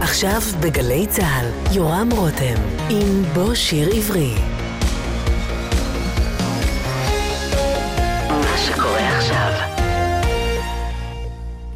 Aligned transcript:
עכשיו 0.00 0.40
בגלי 0.60 1.06
צה"ל, 1.06 1.74
יורם 1.74 2.08
רותם, 2.16 2.54
עם 2.90 3.22
בוא 3.34 3.54
שיר 3.54 3.88
עברי. 3.96 4.34
מה 8.28 8.58
שקורה 8.66 9.18
עכשיו. 9.18 9.52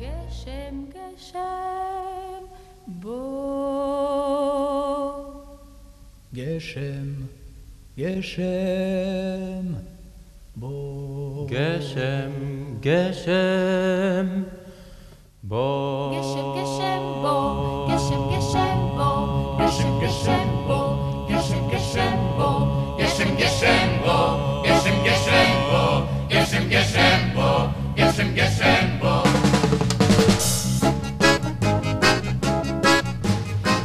גשם, 0.00 0.84
גשם, 0.88 1.38
בוא. 2.87 3.14
גשם, 6.34 7.06
גשם, 7.98 9.64
בוא. 10.56 11.48
גשם, 11.48 12.30
גשם, 12.80 14.27
בוא. 15.43 16.18
גשם, 16.18 16.62
גשם, 16.62 17.04
גשם, 20.25 20.33
גשם, 20.33 20.49
בוא. 20.67 20.96
גשם, 21.71 22.17
בוא. 22.37 22.85
גשם 22.99 23.85
בוא, 24.05 24.39
גשם 25.05 25.50
בוא, 25.71 26.00
גשם 26.29 26.69
גשם 26.69 27.19
בוא, 27.35 27.67
גשם 27.97 28.35
גשם 28.35 28.87
בוא. 29.00 29.23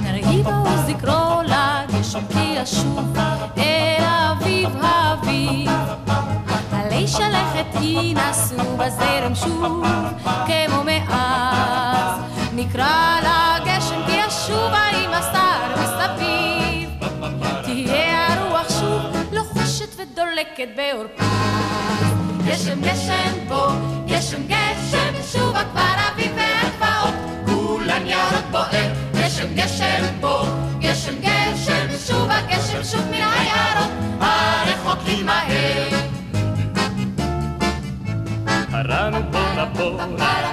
נרהיב 0.02 0.48
עוז 0.48 0.90
לקרוא 0.90 1.44
לגשם 1.44 2.20
כי 2.30 2.56
ישוב 2.56 3.18
אל 3.58 4.04
אביב 4.04 4.70
האביב. 4.82 5.70
עלי 6.74 7.08
שלכת 7.08 7.82
ינסו 7.82 8.78
בזרם 8.78 9.36
שוב 9.36 9.84
כמו 10.46 10.84
מאז. 10.86 12.20
נקרא 12.54 13.20
לגשם 13.20 14.02
כי 14.08 14.18
ישובה 14.28 14.84
עם 15.04 15.14
הסתר 15.14 15.59
ודולקת 20.00 20.69
בעורפה. 20.75 21.23
גשם 22.47 22.81
גשם 22.81 23.47
בוא, 23.47 23.72
גשם 24.06 24.41
גשם 24.47 25.14
שובה 25.31 25.64
כבר 25.72 25.95
אביב 26.14 26.31
והגבעות. 26.36 27.14
כולן 27.45 28.08
ירוק 28.08 28.45
בוער, 28.52 28.94
גשם 29.14 29.53
גשם 29.56 30.06
בוא, 30.19 30.45
גשם 30.80 31.16
גשם 31.22 31.88
שובה 32.08 32.41
גשם 32.47 32.83
שוב 32.83 33.06
מן 33.11 33.14
היערות. 33.14 33.91
הרחוקים 34.22 35.25
מהר. 35.25 35.89
הרנו 38.72 39.17
בוא 39.31 39.63
נבוא, 39.63 40.02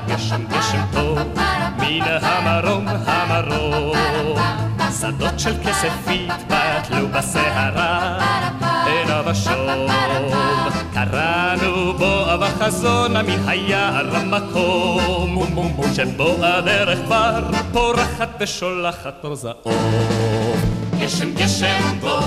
גשם 0.07 0.47
גשם 0.47 0.81
טוב, 0.93 1.19
מן 1.79 2.03
המרום 2.23 2.87
המרום. 2.89 3.97
שדות 5.01 5.41
של 5.41 5.55
כסף 5.65 5.93
התפתלו 6.09 7.09
בסערה, 7.09 8.19
עיניו 9.07 9.31
השום. 9.31 9.67
קראנו 10.95 11.93
בו 11.99 12.25
בחזון 12.41 13.13
מן 13.17 13.49
היער 13.49 14.17
המקום, 14.17 15.47
שבו 15.95 16.37
הדרך 16.41 16.99
כבר 17.05 17.41
פורחת 17.73 18.29
ושולחת 18.41 19.25
אור. 19.65 20.57
גשם 20.99 21.35
גשם 21.35 21.99
בוא, 22.01 22.21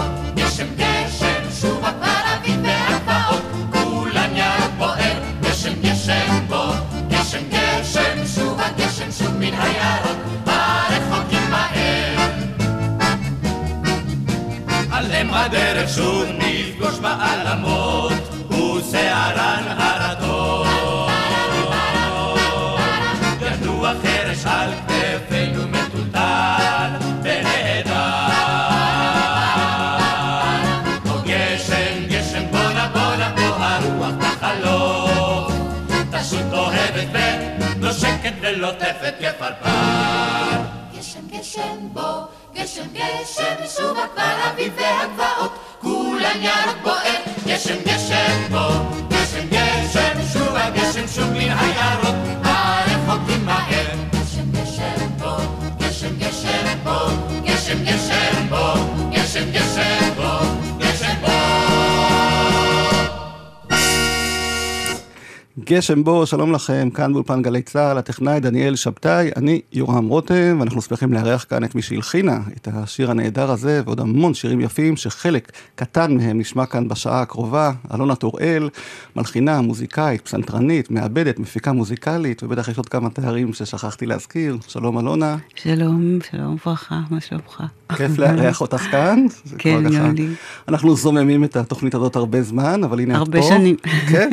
גשם 65.69 66.03
בו, 66.03 66.25
שלום 66.25 66.51
לכם, 66.51 66.89
כאן 66.93 67.13
באולפן 67.13 67.41
גלי 67.41 67.61
צה"ל, 67.61 67.97
הטכנאי 67.97 68.39
דניאל 68.39 68.75
שבתאי, 68.75 69.29
אני 69.35 69.61
יורם 69.73 70.07
רותם, 70.07 70.57
ואנחנו 70.59 70.81
שמחים 70.81 71.13
לארח 71.13 71.45
כאן 71.49 71.63
את 71.63 71.75
מי 71.75 71.81
שהלחינה 71.81 72.39
את 72.57 72.67
השיר 72.73 73.11
הנהדר 73.11 73.51
הזה, 73.51 73.81
ועוד 73.85 73.99
המון 73.99 74.33
שירים 74.33 74.61
יפים, 74.61 74.97
שחלק 74.97 75.51
קטן 75.75 76.17
מהם 76.17 76.39
נשמע 76.39 76.65
כאן 76.65 76.87
בשעה 76.87 77.21
הקרובה, 77.21 77.71
אלונה 77.93 78.15
טוראל, 78.15 78.69
מלחינה, 79.15 79.61
מוזיקאית, 79.61 80.21
פסנתרנית, 80.21 80.91
מעבדת, 80.91 81.39
מפיקה 81.39 81.71
מוזיקלית, 81.71 82.43
ובטח 82.43 82.67
יש 82.67 82.77
עוד 82.77 82.89
כמה 82.89 83.09
תארים 83.09 83.53
ששכחתי 83.53 84.05
להזכיר. 84.05 84.57
שלום 84.67 84.99
אלונה, 84.99 85.37
שלום, 85.55 86.19
שלום 86.31 86.53
וברכה, 86.53 86.99
מה 87.09 87.21
שלומך? 87.21 87.63
כיף 87.95 88.17
לארח 88.17 88.61
אותך 88.61 88.81
כאן. 88.81 89.25
כן, 89.57 89.83
גם 89.83 90.15
לי. 90.15 90.27
אנחנו 90.67 90.95
זוממים 90.95 91.43
את 91.43 91.55
התוכנית 91.55 91.95
הזאת 91.95 92.15
הרבה 92.15 92.41
זמן, 92.41 92.83
אבל 92.83 92.99
הנה 92.99 93.13
את 93.13 93.17
פה. 93.17 93.37
הרבה 93.37 93.41
שנים. 93.41 93.75
כן. 94.09 94.29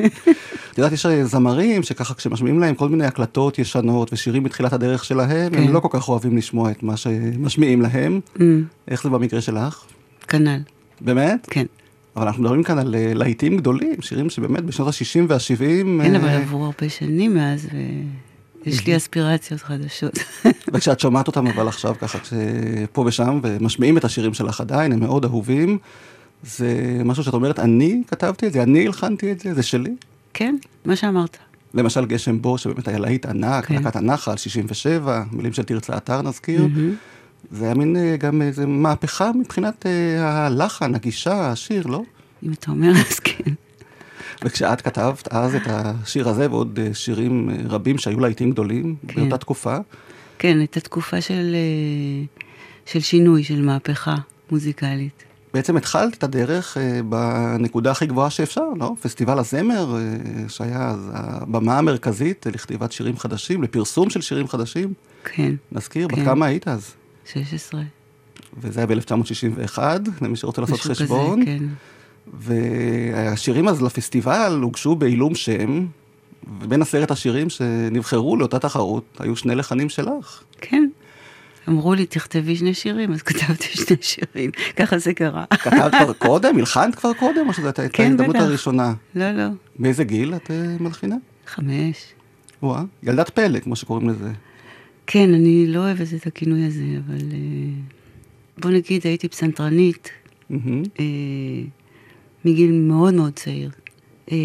את 0.73 0.79
יודעת, 0.79 0.93
יש 0.93 1.07
זמרים 1.26 1.82
שככה 1.82 2.14
כשמשמיעים 2.14 2.60
להם 2.60 2.75
כל 2.75 2.88
מיני 2.88 3.04
הקלטות 3.04 3.59
ישנות 3.59 4.12
ושירים 4.12 4.42
בתחילת 4.42 4.72
הדרך 4.72 5.04
שלהם, 5.04 5.54
הם 5.54 5.66
כן. 5.66 5.72
לא 5.72 5.81
כל 5.81 5.88
כך 5.91 6.09
אוהבים 6.09 6.37
לשמוע 6.37 6.70
את 6.70 6.82
מה 6.82 6.97
שמשמיעים 6.97 7.82
להם. 7.82 8.20
Mm, 8.37 8.41
איך 8.88 9.03
זה 9.03 9.09
במקרה 9.10 9.41
שלך? 9.41 9.84
כנ"ל, 10.28 10.60
באמת? 11.00 11.47
כן. 11.50 11.66
אבל 12.16 12.26
אנחנו 12.26 12.42
מדברים 12.42 12.62
כאן 12.62 12.78
על 12.78 12.94
אה, 12.94 13.14
להיטים 13.14 13.56
גדולים, 13.56 14.03
שירים 14.03 14.31
שבאמת 14.31 14.64
בשנות 14.64 14.88
ה-60 14.88 15.25
וה-70. 15.28 16.03
כן, 16.03 16.14
אבל 16.14 16.28
עברו 16.28 16.64
הרבה 16.64 16.88
שנים 16.88 17.34
מאז, 17.34 17.69
ויש 18.66 18.87
לי 18.87 18.97
אספירציות 18.97 19.60
חדשות. 19.60 20.19
וכשאת 20.72 21.00
שומעת 21.00 21.26
אותם 21.26 21.47
אבל 21.47 21.69
עכשיו 21.69 21.94
ככה, 22.00 22.19
פה 22.93 23.04
ושם, 23.06 23.41
ומשמיעים 23.43 23.98
את 23.98 24.04
השירים 24.04 24.34
שלך 24.34 24.60
עדיין, 24.60 24.93
הם 24.93 25.00
מאוד 25.00 25.25
אהובים. 25.25 25.78
זה 26.43 27.00
משהו 27.04 27.25
שאת 27.25 27.34
אומרת, 27.34 27.58
אני 27.58 28.03
כתבתי 28.08 28.47
את 28.47 28.53
זה, 28.53 28.62
אני 28.62 28.87
הלחנתי 28.87 29.32
את 29.32 29.41
זה, 29.41 29.54
זה 29.54 29.62
שלי. 29.62 29.94
כן, 30.37 30.57
מה 30.85 30.97
שאמרת. 30.97 31.37
למשל 31.75 32.07
גשם 32.07 32.43
בו, 32.43 32.59
שבאמת 32.59 32.89
היה 32.89 32.99
להיט 32.99 33.27
ענק, 33.27 33.65
כן. 33.65 33.75
להקת 33.75 33.97
הנחל, 33.97 34.37
67, 34.37 35.25
מילים 35.33 35.53
של 35.53 35.63
תרצה 35.63 35.97
אתר 35.97 36.23
נזכיר. 36.23 36.67
מהמם. 36.67 36.95
זה 37.51 37.65
היה 37.65 37.75
מין 37.75 37.97
אה, 37.97 38.17
גם 38.17 38.43
איזה 38.43 38.67
מהפכה 38.67 39.31
מבחינת 39.33 39.87
אה, 39.87 40.47
הלחן, 40.47 40.95
הגישה, 40.95 41.51
השיר, 41.51 41.87
לא? 41.87 42.03
אם 42.43 42.53
אתה 42.53 42.71
אומר, 42.71 42.93
אז 43.11 43.19
כן. 43.19 43.53
וכשאת 44.45 44.81
כתבת 44.81 45.29
אז 45.33 45.55
את 45.55 45.63
השיר 45.67 46.29
הזה 46.29 46.51
ועוד 46.51 46.79
אה, 46.83 46.95
שירים 46.95 47.51
אה, 47.51 47.57
רבים 47.69 47.99
שהיו 47.99 48.21
להיטים 48.21 48.51
גדולים 48.51 48.97
כן. 49.09 49.15
באותה 49.15 49.39
תקופה, 49.39 49.77
כן, 50.39 50.59
הייתה 50.59 50.81
תקופה 50.81 51.21
של, 51.21 51.55
אה, 51.55 52.25
של 52.87 53.01
שינוי, 53.01 53.44
של 53.44 53.62
מהפכה 53.62 54.15
מוזיקלית. 54.50 55.25
בעצם 55.56 55.76
התחלת 55.76 56.14
את 56.14 56.25
הדרך 56.25 56.76
אה, 56.76 57.00
בנקודה 57.03 57.91
הכי 57.91 58.06
גבוהה 58.06 58.31
שאפשר, 58.31 58.62
לא? 58.76 58.93
פסטיבל 59.00 59.38
הזמר, 59.38 59.97
אה, 59.97 60.49
שהיה 60.49 60.88
אז 60.88 61.11
הבמה 61.12 61.79
המרכזית 61.79 62.47
לכתיבת 62.47 62.93
שירים 62.93 63.19
חדשים, 63.19 63.62
לפרסום 63.62 64.11
של 64.11 64.20
שירים 64.20 64.49
חדשים. 64.49 64.93
כן, 65.25 65.55
נזכיר, 65.73 66.08
בת 66.08 66.14
כן. 66.14 66.25
כמה 66.25 66.47
היית 66.47 66.69
אז? 66.69 66.91
16. 67.32 67.82
וזה 68.61 68.81
היה 68.81 68.87
ב-1961, 68.87 69.79
למי 70.23 70.37
שרוצה 70.37 70.61
לעשות 70.61 70.81
חשבון. 70.81 71.43
כזה, 71.43 71.58
כן. 71.58 71.64
והשירים 72.32 73.69
אז 73.69 73.82
לפסטיבל 73.82 74.58
הוגשו 74.62 74.94
בעילום 74.94 75.35
שם, 75.35 75.87
ובין 76.61 76.82
עשרת 76.82 77.11
השירים 77.11 77.50
שנבחרו 77.50 78.37
לאותה 78.37 78.58
תחרות, 78.58 79.05
היו 79.19 79.37
שני 79.37 79.55
לחנים 79.55 79.88
שלך. 79.88 80.43
כן. 80.61 80.88
אמרו 81.69 81.95
לי, 81.95 82.07
תכתבי 82.07 82.57
שני 82.57 82.75
שירים, 82.75 83.13
אז 83.13 83.23
כתבתי 83.23 83.69
שני 83.69 83.97
שירים. 84.01 84.51
ככה 84.77 84.99
זה 84.99 85.15
קרה. 85.15 85.45
כתבת 85.51 85.95
כבר 85.95 86.13
קודם? 86.13 86.59
הלחנת 86.59 86.95
כבר 86.95 87.13
קודם? 87.13 87.49
או 87.49 87.53
שזו 87.53 87.67
הייתה 87.67 87.89
כן, 87.89 88.05
ההזדמנות 88.05 88.37
בטח. 88.37 88.45
הראשונה? 88.45 88.95
לא, 89.15 89.31
לא, 89.33 89.45
באיזה 89.79 90.05
גיל 90.05 90.35
את 90.35 90.51
אה, 90.51 90.77
מלחינה? 90.81 91.17
חמש. 91.47 91.97
וואה, 92.63 92.83
ילדת 93.03 93.31
פלא, 93.31 93.61
כמו 93.61 93.77
שקוראים 93.77 94.09
לזה. 94.09 94.33
כן, 95.07 95.35
אני 95.35 95.67
לא 95.67 95.79
אוהבת 95.79 96.15
את 96.17 96.27
הכינוי 96.27 96.67
הזה, 96.67 96.85
אבל 97.07 97.15
אה, 97.33 97.83
בוא 98.59 98.71
נגיד, 98.71 99.07
הייתי 99.07 99.29
פסנתרנית. 99.29 100.11
אה, 100.51 101.05
מגיל 102.45 102.73
מאוד 102.73 103.15
מאוד 103.15 103.33
צעיר. 103.33 103.71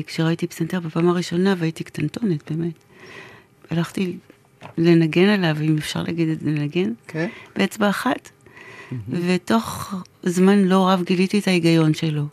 כשראיתי 0.07 0.47
פסנתר 0.47 0.79
בפעם 0.79 1.07
הראשונה 1.07 1.55
והייתי 1.57 1.83
קטנטונת, 1.83 2.51
באמת. 2.51 2.73
הלכתי 3.69 4.17
לנגן 4.77 5.29
עליו, 5.29 5.55
אם 5.61 5.77
אפשר 5.77 6.03
להגיד 6.03 6.29
את 6.29 6.39
זה, 6.39 6.49
לנגן, 6.49 6.91
כן. 7.07 7.27
באצבע 7.55 7.89
אחת, 7.89 8.29
ותוך 9.09 9.93
זמן 10.23 10.59
לא 10.59 10.89
רב 10.89 11.03
גיליתי 11.05 11.39
את 11.39 11.47
ההיגיון 11.47 11.93
שלו. 11.93 12.23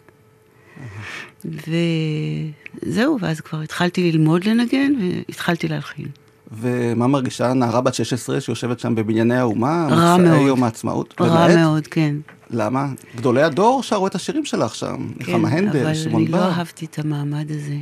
וזהו, 1.44 3.19
ואז 3.20 3.40
כבר 3.40 3.60
התחלתי 3.60 4.12
ללמוד 4.12 4.44
לנגן 4.44 4.92
והתחלתי 5.00 5.69
להלחין. 5.69 6.06
ומה 6.52 7.06
מרגישה 7.06 7.52
נערה 7.52 7.80
בת 7.80 7.94
16 7.94 8.40
שיושבת 8.40 8.80
שם 8.80 8.94
בבנייני 8.94 9.36
האומה? 9.36 9.88
רע 9.90 10.16
מאוד. 10.16 10.46
יום 10.46 10.64
העצמאות? 10.64 11.14
רע 11.20 11.46
באמת? 11.46 11.58
מאוד, 11.58 11.86
כן. 11.86 12.16
למה? 12.50 12.88
גדולי 13.16 13.42
הדור 13.42 13.82
שרו 13.82 14.06
את 14.06 14.14
השירים 14.14 14.44
שלך 14.44 14.75
שם. 14.75 15.08
נחמה 15.16 15.48
הנדל, 15.48 15.84
אבל 15.84 15.94
שמעון 15.94 16.22
אני 16.22 16.32
לא 16.32 16.38
בר. 16.38 16.50
אהבתי 16.50 16.84
את 16.84 16.98
המעמד 16.98 17.50
הזה. 17.50 17.76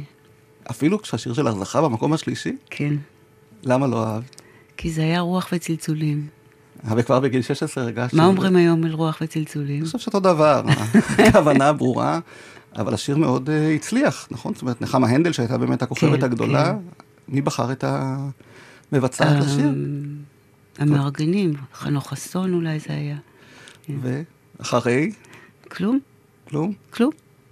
אפילו 0.70 1.02
כשהשיר 1.02 1.34
שלך 1.34 1.54
זכה 1.54 1.82
במקום 1.82 2.12
השלישי? 2.12 2.56
כן. 2.70 2.94
למה 3.66 3.86
לא 3.86 4.06
אהבת? 4.06 4.42
כי 4.76 4.90
זה 4.90 5.02
היה 5.02 5.20
רוח 5.20 5.48
וצלצולים. 5.52 6.26
וכבר 6.96 7.20
בגיל 7.20 7.42
16 7.42 7.84
הרגשת... 7.84 8.14
מה 8.14 8.26
אומרים 8.26 8.56
היום 8.56 8.84
על 8.84 8.92
רוח 8.92 9.18
וצלצולים? 9.20 9.78
אני 9.78 9.86
חושב 9.86 9.98
שאותו 9.98 10.20
דבר, 10.20 10.62
הכוונה 11.28 11.72
ברורה, 11.72 12.20
אבל 12.76 12.94
השיר 12.94 13.16
מאוד 13.16 13.50
אה, 13.50 13.74
הצליח, 13.74 14.28
נכון? 14.30 14.54
זאת 14.54 14.62
אומרת, 14.62 14.82
נחמה 14.82 15.08
הנדל, 15.08 15.32
שהייתה 15.32 15.58
באמת 15.58 15.82
הכוכבת 15.82 16.18
כן, 16.18 16.24
הגדולה, 16.24 16.72
כן. 16.72 16.78
מי 17.28 17.40
בחר 17.40 17.72
את 17.72 17.84
המבצעת 18.92 19.44
לשיר? 19.44 19.64
אמ, 19.69 20.16
המארגנים, 20.78 21.54
חנוך 21.74 22.08
חסון 22.08 22.54
אולי 22.54 22.78
זה 22.78 22.92
היה. 22.92 23.16
ואחרי, 23.88 25.12
כלום, 25.69 25.98
כלום? 26.48 26.72
כלום. 26.90 27.10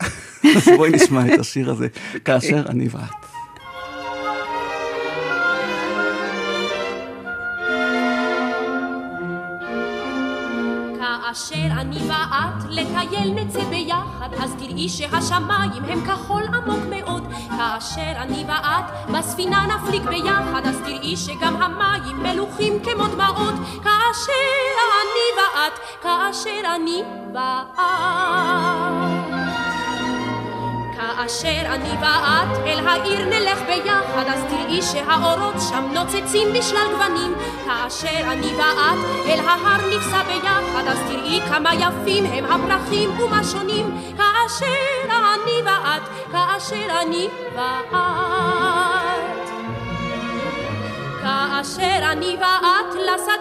אז 0.57 0.69
בואי 0.77 0.91
נשמע 0.91 1.35
את 1.35 1.41
השיר 1.41 1.71
הזה, 1.71 1.89
כאשר 2.25 2.65
אני 2.69 2.89
ואת. 2.89 3.24
כאשר 11.35 11.81
אני 11.81 11.99
ואת 12.09 12.65
לטייל 12.71 13.33
נצא 13.35 13.65
ביחד, 13.65 14.29
אז 14.43 14.55
תראי 14.59 14.89
שהשמיים 14.89 15.85
הם 15.89 16.01
כחול 16.07 16.43
עמוק 16.43 16.85
מאוד. 16.91 17.23
כאשר 17.51 18.13
אני 18.17 18.45
ואת 18.49 19.11
בספינה 19.15 19.67
נפליג 19.67 20.03
ביחד, 20.03 20.63
אז 20.65 20.77
תראי 20.85 21.17
שגם 21.17 21.63
המים 21.63 22.23
מלוכים 22.23 22.73
כמו 22.85 23.07
דמעות. 23.07 23.55
כאשר 23.83 24.33
אני 25.03 25.29
ואת, 25.37 25.79
כאשר 26.03 26.75
אני 26.75 27.03
ואת. 27.35 29.14
כאשר 31.05 31.63
אני 31.67 31.91
ואת 32.01 32.67
אל 32.67 32.89
העיר 32.89 33.25
נלך 33.25 33.59
ביחד, 33.67 34.25
אז 34.27 34.45
תראי 34.49 34.83
שהאורות 34.83 35.55
שם 35.71 35.85
נוצצים 35.93 36.49
בשלל 36.53 36.87
גוונים. 36.93 37.35
כאשר 37.65 38.21
אני 38.33 38.47
ואת 38.57 39.27
אל 39.27 39.41
ההר 39.49 39.87
ניסע 39.89 40.23
ביחד, 40.23 40.87
אז 40.87 40.99
תראי 41.09 41.41
כמה 41.49 41.75
יפים 41.75 42.25
הם 42.27 42.45
הפרחים 42.45 43.21
ומה 43.21 43.45
שונים. 43.45 43.99
כאשר 44.17 45.05
אני 45.11 45.63
ואת, 45.65 46.03
כאשר 46.33 47.01
אני 47.03 47.29
ואת. 47.57 49.14
כאשר 51.25 52.13
אני 52.13 52.37
ואת 52.41 52.95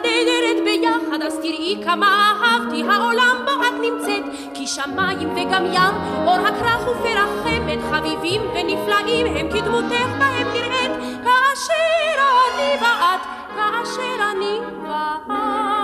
נרד 0.04 0.64
ביחד, 0.64 1.22
אז 1.22 1.36
תראי 1.36 1.82
כמה 1.86 2.34
אהבתי 2.44 2.84
העולם 2.90 3.36
בו 3.46 3.52
את 3.52 3.74
נמצאת. 3.82 4.24
כי 4.54 4.68
שמיים 4.68 5.30
וגם 5.36 5.66
ים, 5.66 5.96
אור 6.28 6.48
הכרך 6.48 6.88
ופרח 6.88 7.30
חמד, 7.44 7.80
חביבים 7.92 8.42
ונפלאים 8.42 9.28
הם 9.28 9.50
כדמותך 9.52 10.10
בהם 10.20 10.48
נראית. 10.54 10.92
כאשר 11.24 12.20
אני 12.56 12.78
ואת, 12.82 13.22
כאשר 13.56 14.32
אני 14.32 14.60
ואת. 14.84 15.83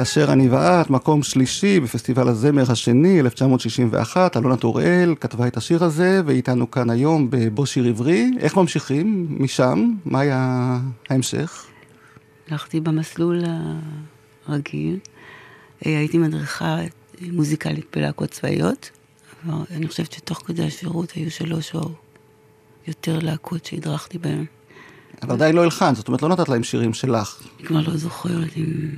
כאשר 0.00 0.32
אני 0.32 0.48
ואת, 0.48 0.90
מקום 0.90 1.22
שלישי 1.22 1.80
בפסטיבל 1.80 2.28
הזמר 2.28 2.72
השני, 2.72 3.20
1961, 3.20 4.36
אלונה 4.36 4.56
טוראל 4.56 5.14
כתבה 5.20 5.46
את 5.46 5.56
השיר 5.56 5.84
הזה, 5.84 6.20
והיא 6.26 6.36
איתנו 6.36 6.70
כאן 6.70 6.90
היום 6.90 7.26
בבו 7.30 7.66
שיר 7.66 7.84
עברי. 7.84 8.30
איך 8.38 8.56
ממשיכים 8.56 9.26
משם? 9.30 9.92
מה 10.04 10.20
היה 10.20 10.78
ההמשך? 11.10 11.66
הלכתי 12.50 12.80
במסלול 12.80 13.42
הרגיל, 14.46 14.98
אה, 15.86 15.98
הייתי 15.98 16.18
מדריכה 16.18 16.78
מוזיקלית 17.20 17.86
בלהקות 17.96 18.30
צבאיות, 18.30 18.90
אני 19.70 19.88
חושבת 19.88 20.12
שתוך 20.12 20.42
כדי 20.46 20.66
השירות 20.66 21.12
היו 21.12 21.30
שלוש 21.30 21.74
או 21.74 21.90
יותר 22.86 23.18
להקות 23.18 23.64
שהדרכתי 23.64 24.18
בהן. 24.18 24.44
אבל 25.22 25.32
עדיין 25.32 25.56
לא 25.56 25.62
הלחנת, 25.62 25.96
זאת 25.96 26.08
אומרת, 26.08 26.22
לא 26.22 26.28
נתת 26.28 26.48
להם 26.48 26.62
שירים 26.62 26.94
שלך. 26.94 27.42
אני 27.58 27.66
כבר 27.66 27.80
לא 27.80 27.96
זוכרת 27.96 28.56
אם... 28.56 28.90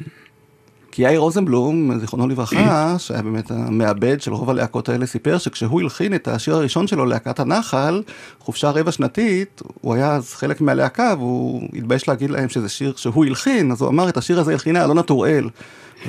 כי 0.93 1.03
יאיר 1.03 1.21
רוזנבלום, 1.21 1.99
זיכרונו 1.99 2.29
לברכה, 2.29 2.95
שהיה 2.99 3.23
באמת 3.23 3.51
המעבד 3.51 4.21
של 4.21 4.33
רוב 4.33 4.51
הלהקות 4.51 4.89
האלה, 4.89 5.07
סיפר 5.07 5.39
שכשהוא 5.39 5.81
הלחין 5.81 6.15
את 6.15 6.29
השיר 6.29 6.55
הראשון 6.55 6.87
שלו, 6.87 7.07
להקת 7.07 7.41
הנחל, 7.41 8.03
חופשה 8.39 8.71
רבע 8.71 8.93
שנתית, 8.93 9.63
הוא 9.81 9.95
היה 9.95 10.15
אז 10.15 10.35
חלק 10.35 10.61
מהלהקה, 10.61 11.15
והוא 11.19 11.69
התבייש 11.75 12.09
להגיד 12.09 12.31
להם 12.31 12.49
שזה 12.49 12.69
שיר 12.69 12.93
שהוא 12.97 13.25
הלחין, 13.25 13.73
אז 13.73 13.83
הוא 13.83 13.89
אמר, 13.89 14.09
את 14.09 14.17
השיר 14.17 14.41
הזה 14.41 14.53
הלחינה 14.53 14.85
אלונה 14.85 15.03
טוראל. 15.03 15.49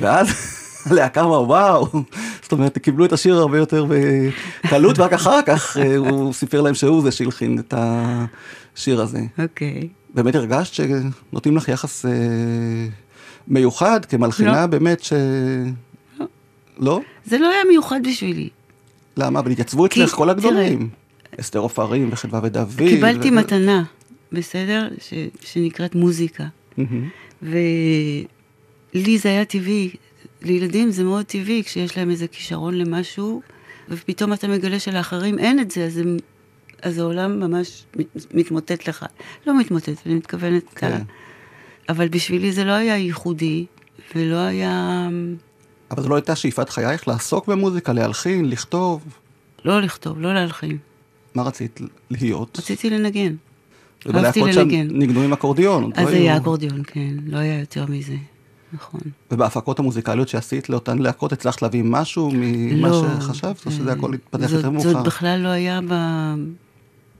ואז 0.00 0.28
הלהקה 0.90 1.20
אמרה, 1.20 1.42
וואו, 1.42 1.88
זאת 2.42 2.52
אומרת, 2.52 2.78
קיבלו 2.78 3.04
את 3.04 3.12
השיר 3.12 3.38
הרבה 3.38 3.58
יותר 3.58 3.86
בקלות, 4.64 4.98
ורק 4.98 5.12
אחר 5.12 5.40
כך 5.46 5.76
אה, 5.76 5.96
הוא 5.96 6.32
סיפר 6.32 6.60
להם 6.60 6.74
שהוא 6.74 7.02
זה 7.02 7.10
שהלחין 7.10 7.58
את 7.58 7.74
השיר 7.76 9.00
הזה. 9.00 9.20
אוקיי. 9.38 9.88
באמת 10.14 10.34
הרגשת 10.34 10.74
שנותנים 10.74 11.56
לך 11.56 11.68
יחס 11.68 12.06
אה, 12.06 12.10
מיוחד 13.48 14.04
כמלחינה 14.04 14.60
לא. 14.60 14.66
באמת 14.66 15.02
ש... 15.02 15.12
לא? 16.78 17.00
זה 17.24 17.38
לא 17.38 17.50
היה 17.50 17.64
מיוחד 17.68 18.00
בשבילי. 18.04 18.48
למה? 19.16 19.40
אבל 19.40 19.50
התייצבו 19.50 19.86
אצלך 19.86 20.10
כל 20.10 20.30
הגדולים. 20.30 20.88
אסתר 21.40 21.58
עופרים 21.58 22.08
וחדווה 22.12 22.40
ודוד. 22.42 22.68
קיבלתי 22.76 23.30
ו- 23.30 23.34
מתנה, 23.34 23.84
בסדר? 24.32 24.88
ש... 25.00 25.14
שנקראת 25.40 25.94
מוזיקה. 25.94 26.44
ולי 27.42 29.18
זה 29.18 29.28
היה 29.28 29.44
טבעי. 29.44 29.90
לילדים 30.42 30.90
זה 30.90 31.04
מאוד 31.04 31.26
טבעי 31.26 31.64
כשיש 31.64 31.96
להם 31.96 32.10
איזה 32.10 32.26
כישרון 32.28 32.74
למשהו, 32.74 33.42
ופתאום 33.88 34.32
אתה 34.32 34.48
מגלה 34.48 34.78
שלאחרים 34.78 35.38
אין 35.38 35.60
את 35.60 35.70
זה, 35.70 35.84
אז, 35.84 35.98
הם, 35.98 36.16
אז 36.82 36.98
העולם 36.98 37.40
ממש 37.40 37.84
מת, 37.96 38.34
מתמוטט 38.34 38.88
לך. 38.88 39.06
לא 39.46 39.58
מתמוטט, 39.58 40.06
אני 40.06 40.14
מתכוונת... 40.14 40.64
כן. 40.74 41.02
כן. 41.86 41.92
אבל 41.92 42.08
בשבילי 42.08 42.52
זה 42.52 42.64
לא 42.64 42.72
היה 42.72 42.96
ייחודי, 42.96 43.66
ולא 44.16 44.36
היה... 44.36 45.08
אבל 45.90 46.02
זו 46.02 46.08
לא 46.08 46.14
הייתה 46.14 46.36
שאיפת 46.36 46.68
חייך 46.68 47.08
לעסוק 47.08 47.46
במוזיקה, 47.48 47.92
להלחין, 47.92 48.50
לכתוב. 48.50 49.04
לא 49.64 49.80
לכתוב, 49.80 50.20
לא 50.20 50.34
להלחין. 50.34 50.78
מה 51.34 51.42
רצית 51.42 51.80
להיות? 52.10 52.58
רציתי 52.58 52.90
לנגן. 52.90 53.34
אהבתי 54.14 54.40
לנגן. 54.42 54.88
ניגנו 54.90 55.22
עם 55.22 55.32
אקורדיון. 55.32 55.90
אז 55.94 56.04
לא 56.04 56.12
היה 56.12 56.32
היו- 56.32 56.42
אקורדיון, 56.42 56.82
כן, 56.86 57.14
לא 57.26 57.38
היה 57.38 57.60
יותר 57.60 57.86
מזה. 57.86 58.16
נכון. 58.72 59.00
ובהפקות 59.30 59.78
המוזיקליות 59.78 60.28
שעשית 60.28 60.68
לאותן 60.70 60.98
להקות, 60.98 61.32
הצלחת 61.32 61.62
להביא 61.62 61.82
משהו 61.84 62.30
ממה 62.34 62.88
לא. 62.88 63.04
שחשבת, 63.20 63.66
או 63.66 63.70
שזה 63.70 63.88
אה, 63.88 63.94
הכל 63.94 64.14
התפתח 64.14 64.50
יותר 64.52 64.70
מאוחר? 64.70 64.92
זאת 64.92 65.06
בכלל 65.06 65.40
לא 65.40 65.48
היה 65.48 65.80
ב... 65.88 65.92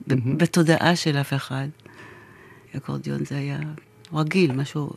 ב- 0.08 0.38
בתודעה 0.38 0.96
של 0.96 1.16
אף 1.16 1.32
אחד. 1.34 1.66
אקורדיון 2.76 3.24
זה 3.24 3.36
היה 3.38 3.58
רגיל, 4.12 4.52
משהו, 4.52 4.90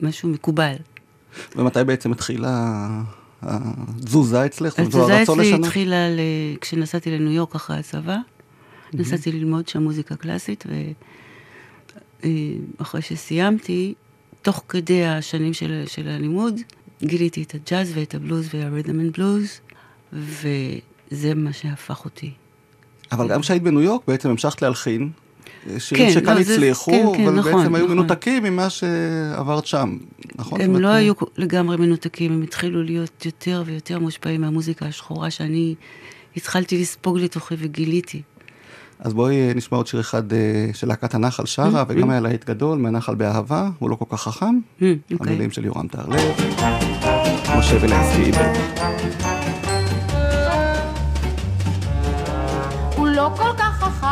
משהו 0.00 0.28
מקובל. 0.28 0.74
ומתי 1.56 1.84
בעצם 1.84 2.12
התחילה 2.12 2.88
התזוזה 3.42 4.46
אצלך? 4.46 4.78
התזוזה 4.78 5.22
אצלי? 5.22 5.54
התחילה 5.54 6.08
ל... 6.10 6.20
כשנסעתי 6.60 7.10
לניו 7.10 7.32
יורק 7.32 7.54
אחרי 7.54 7.76
הצבא. 7.76 8.16
נסעתי 8.92 9.32
ללמוד 9.32 9.68
שם 9.68 9.82
מוזיקה 9.82 10.16
קלאסית, 10.16 10.64
ואחרי 12.24 13.02
שסיימתי, 13.02 13.94
תוך 14.42 14.64
כדי 14.68 15.06
השנים 15.06 15.54
של, 15.54 15.84
של 15.86 16.08
הלימוד, 16.08 16.60
גיליתי 17.02 17.42
את 17.42 17.54
הג'אז 17.54 17.92
ואת 17.94 18.14
הבלוז 18.14 18.48
והרית'ם 18.54 19.00
אנד 19.00 19.12
בלוז, 19.12 19.60
וזה 20.12 21.34
מה 21.34 21.52
שהפך 21.52 22.04
אותי. 22.04 22.32
אבל 23.12 23.28
גם 23.28 23.40
כשהיית 23.40 23.62
בניו 23.62 23.80
יורק 23.80 24.02
בעצם 24.08 24.30
המשכת 24.30 24.62
להלחין. 24.62 25.10
שירים 25.78 26.06
כן, 26.06 26.12
שכאן 26.12 26.36
לא, 26.36 26.42
זה- 26.42 26.52
הצליחו, 26.54 26.90
כן, 26.90 27.16
כן, 27.16 27.26
אבל 27.28 27.38
נכון, 27.38 27.52
בעצם 27.52 27.74
היו 27.74 27.84
נכון. 27.84 27.96
מנותקים 27.96 28.42
ממה 28.42 28.70
שעברת 28.70 29.66
שם, 29.66 29.96
נכון? 30.36 30.60
הם 30.60 30.76
לא 30.76 30.88
היו 30.88 31.14
לגמרי 31.36 31.76
מנותקים, 31.76 32.32
הם 32.32 32.42
התחילו 32.42 32.82
להיות 32.82 33.26
יותר 33.26 33.62
ויותר 33.66 33.98
מושפעים 33.98 34.40
מהמוזיקה 34.40 34.86
השחורה 34.86 35.30
שאני 35.30 35.74
התחלתי 36.36 36.80
לספוג 36.80 37.18
לתוכי 37.18 37.54
וגיליתי. 37.58 38.22
אז 39.00 39.14
בואי 39.14 39.54
נשמע 39.54 39.78
עוד 39.78 39.86
שיר 39.86 40.00
אחד 40.00 40.32
אה, 40.32 40.38
של 40.74 40.88
להקת 40.88 41.14
הנחל 41.14 41.46
שרה, 41.46 41.84
וגם 41.88 42.10
היה 42.10 42.20
להיט 42.20 42.44
גדול, 42.44 42.78
מהנחל 42.78 43.14
באהבה, 43.14 43.68
הוא 43.78 43.90
לא 43.90 43.94
כל 43.94 44.04
כך 44.10 44.22
חכם. 44.22 44.46
Mm, 44.46 44.82
אוקיי. 45.12 45.16
המילים 45.32 45.50
של 45.50 45.64
יורם 45.64 45.88
טהרלב, 45.88 46.20
משה 47.58 47.76
ולנסקי 47.80 48.22
עיבד. 48.22 49.47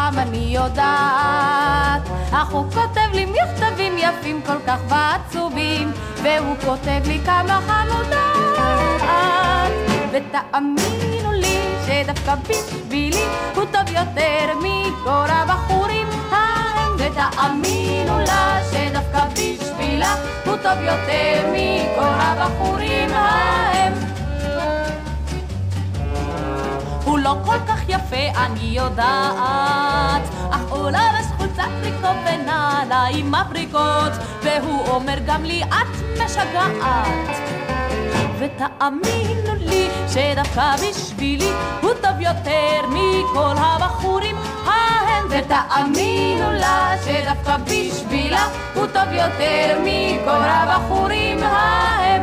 חכם, 0.07 0.19
אני 0.19 0.37
יודעת, 0.51 2.03
אך 2.33 2.51
הוא 2.51 2.65
כותב 2.65 3.09
לי 3.13 3.27
מכתבים 3.27 3.99
יפים 3.99 4.41
כל 4.47 4.59
כך 4.67 4.79
ועצובים, 4.89 5.93
והוא 6.23 6.57
כותב 6.65 7.01
לי 7.07 7.21
כמה 7.27 7.61
חמודות. 7.67 8.57
ותאמינו 10.13 11.33
לי 11.33 11.61
שדווקא 11.87 12.35
בשבילי 12.35 13.25
הוא 13.55 13.65
טוב 13.65 13.95
יותר 13.95 14.59
מכל 14.59 15.27
הבחורים 15.29 16.09
ההם, 16.31 16.93
ותאמינו 16.99 18.19
לה 18.19 18.59
שדווקא 18.73 19.25
בשבילה 19.33 20.15
הוא 20.45 20.57
טוב 20.57 20.81
יותר 20.81 21.47
מכל 21.53 22.15
הבחורים 22.19 23.11
ההם. 23.11 23.93
הוא 27.05 27.19
לא 27.19 27.37
כל 27.45 27.59
כך 27.69 27.75
יפה, 27.97 28.41
אני 28.45 28.61
יודעת, 28.61 30.23
אך 30.50 30.73
לבש 30.73 31.26
חולצת 31.37 31.69
טריקו 31.83 32.09
ונעליים 32.26 33.33
מבריקות, 33.33 34.12
והוא 34.43 34.88
אומר 34.88 35.15
גם 35.26 35.45
לי, 35.45 35.62
את 35.62 36.21
משגעת. 36.25 37.38
ותאמינו 38.38 39.55
לי 39.59 39.88
שדווקא 40.09 40.75
בשבילי 40.76 41.50
הוא 41.83 41.91
טוב 42.03 42.21
יותר 42.21 42.81
מכל 42.88 43.55
הבחורים 43.57 44.37
ההם. 44.65 45.25
ותאמינו 45.31 46.53
לה 46.53 46.95
שדווקא 47.05 47.57
בשבילה 47.57 48.49
הוא 48.75 48.87
טוב 48.87 49.12
יותר 49.12 49.79
מכל 49.85 50.31
הבחורים 50.31 51.38
ההם 51.43 52.23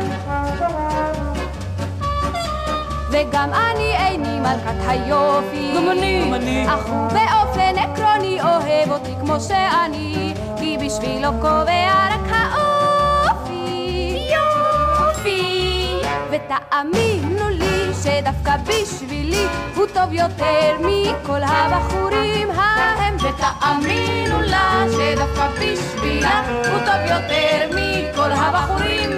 וגם 3.14 3.50
אני 3.52 3.96
איני 3.96 4.40
מלכת 4.40 4.88
היופי. 4.88 5.72
גם 5.76 5.90
אני. 5.90 6.24
גם 6.26 6.34
אני. 6.34 6.66
אך 6.68 6.86
הוא 6.86 7.08
באופן 7.08 7.78
עקרוני 7.78 8.42
אוהב 8.42 8.90
אותי 8.90 9.14
כמו 9.20 9.40
שאני, 9.40 10.34
כי 10.58 10.78
בשבילו 10.78 11.30
קובע 11.40 12.08
רק 12.10 12.30
האופי. 12.30 14.18
יופי. 14.34 16.00
ותאמינו 16.30 17.48
לי 17.48 17.94
שדווקא 18.02 18.56
בשבילי 18.66 19.46
הוא 19.74 19.86
טוב 19.94 20.12
יותר 20.12 20.76
מכל 20.80 21.42
הבחורים 21.42 22.50
ההם. 22.50 23.16
ותאמינו 23.16 24.40
לה 24.40 24.84
שדווקא 24.92 25.46
בשבילה 25.60 26.42
הוא 26.48 26.78
טוב 26.78 27.16
יותר 27.16 27.68
מכל 27.70 28.32
הבחורים 28.32 29.10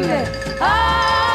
ההם. 0.60 1.25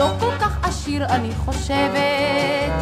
לא 0.00 0.10
כל 0.20 0.32
כך 0.40 0.58
עשיר 0.62 1.04
אני 1.04 1.30
חושבת, 1.44 2.72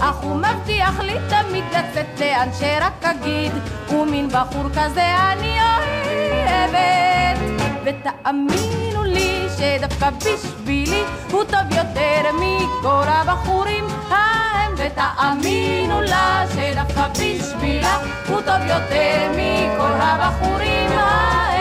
אך 0.00 0.16
הוא 0.16 0.36
מבטיח 0.36 1.00
לי 1.00 1.14
תמיד 1.28 1.64
לצאת 1.70 2.20
לאן 2.20 2.48
שרק 2.58 3.04
אגיד, 3.04 3.52
ומין 3.90 4.28
בחור 4.28 4.68
כזה 4.70 5.16
אני 5.32 5.58
אוהבת. 5.60 7.38
ותאמינו 7.84 9.04
לי 9.04 9.46
שדווקא 9.58 10.10
בשבילי 10.10 11.02
הוא 11.30 11.44
טוב 11.44 11.76
יותר 11.76 12.30
מכל 12.34 13.04
הבחורים 13.06 13.84
ההם, 14.08 14.72
ותאמינו 14.76 16.02
לה 16.02 16.44
שדווקא 16.54 17.08
בשבילה 17.08 17.96
הוא 18.28 18.40
טוב 18.40 18.62
יותר 18.68 19.30
מכל 19.36 19.92
הבחורים 20.00 20.90
ההם. 20.90 21.53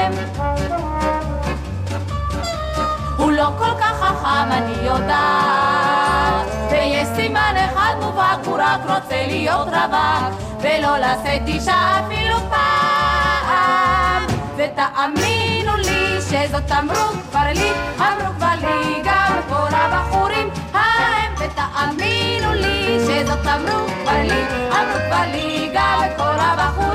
הוא 3.24 3.32
לא 3.32 3.50
כל 3.58 3.74
כך 3.82 4.00
חכם, 4.00 4.52
אני 4.52 4.74
יודעת. 4.86 6.48
ויש 6.72 7.08
סימן 7.16 7.56
אחד 7.66 7.94
מובהק, 8.02 8.40
הוא 8.46 8.58
רק 8.60 8.80
רוצה 8.82 9.28
להיות 9.28 9.68
רווק, 9.68 10.42
ולא 10.60 10.98
לשאת 10.98 11.48
אישה 11.48 12.00
אפילו 12.06 12.36
פעם. 12.50 14.24
ותאמינו 14.58 15.76
לי 15.78 16.22
שזאת 16.22 16.72
אמרו 16.72 17.22
כבר 17.30 17.48
לי, 17.56 17.72
אמרו 17.98 18.34
כבר 18.38 18.56
לי 18.62 19.02
גם 19.04 19.40
כל 19.50 19.76
הבחורים 19.76 20.50
ההם. 20.74 21.34
ותאמינו 21.38 22.54
לי 22.54 23.00
שזאת 23.08 23.48
אמרו 23.48 23.88
כבר 24.04 24.22
לי, 24.24 24.44
אמרו 24.72 25.00
כבר 25.08 25.32
לי 25.32 25.72
גם 25.74 26.02
כל 26.18 26.36
הבחורים 26.40 26.93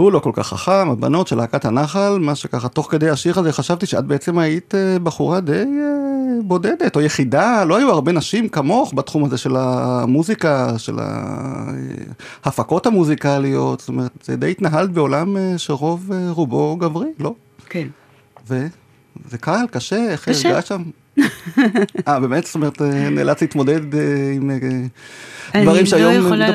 הוא 0.00 0.12
לא 0.12 0.18
כל 0.18 0.30
כך 0.34 0.46
חכם, 0.46 0.90
הבנות 0.90 1.28
של 1.28 1.36
להקת 1.36 1.64
הנחל, 1.64 2.18
מה 2.20 2.34
שככה 2.34 2.68
תוך 2.68 2.90
כדי 2.90 3.10
השיר 3.10 3.38
הזה 3.38 3.52
חשבתי 3.52 3.86
שאת 3.86 4.04
בעצם 4.04 4.38
היית 4.38 4.74
אה, 4.74 4.98
בחורה 4.98 5.40
די 5.40 5.52
אה, 5.52 5.64
בודדת 6.44 6.96
או 6.96 7.00
יחידה, 7.00 7.64
לא 7.64 7.76
היו 7.76 7.90
הרבה 7.90 8.12
נשים 8.12 8.48
כמוך 8.48 8.92
בתחום 8.94 9.24
הזה 9.24 9.38
של 9.38 9.56
המוזיקה, 9.56 10.78
של 10.78 10.98
ההפקות 12.44 12.86
המוזיקליות, 12.86 13.80
זאת 13.80 13.88
אומרת, 13.88 14.10
זה 14.24 14.36
די 14.36 14.50
התנהלת 14.50 14.90
בעולם 14.90 15.36
אה, 15.36 15.54
שרוב 15.58 16.12
אה, 16.12 16.30
רובו 16.30 16.76
גברי, 16.76 17.08
לא? 17.18 17.34
כן. 17.68 17.88
וזה 18.46 19.38
קל, 19.40 19.64
קשה, 19.70 20.10
איך 20.10 20.28
קשה. 20.28 20.48
הרגשת 20.48 20.66
שם? 20.66 20.82
אה, 22.08 22.20
באמת? 22.20 22.46
זאת 22.46 22.54
אומרת, 22.54 22.82
אה, 22.82 23.10
נאלץ 23.10 23.40
להתמודד 23.40 23.94
אה, 23.94 24.32
עם 24.34 24.50
אה, 24.50 24.56
דברים 25.62 25.84
לא 25.84 25.90
שהיום 25.90 26.32
לא, 26.32 26.46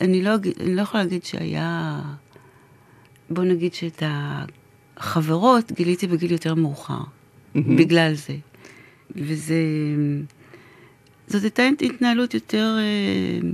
אני 0.00 0.22
לא 0.22 0.82
יכולה 0.82 1.02
להגיד 1.02 1.24
שהיה... 1.24 2.00
בוא 3.30 3.44
נגיד 3.44 3.74
שאת 3.74 4.02
החברות 4.96 5.72
גיליתי 5.72 6.06
בגיל 6.06 6.32
יותר 6.32 6.54
מאוחר, 6.54 7.00
בגלל 7.54 8.14
זה. 8.14 8.34
וזה... 9.16 9.54
זאת 11.26 11.42
הייתה 11.42 11.62
התנהלות 11.80 12.34
יותר... 12.34 12.76
אה, 12.78 13.48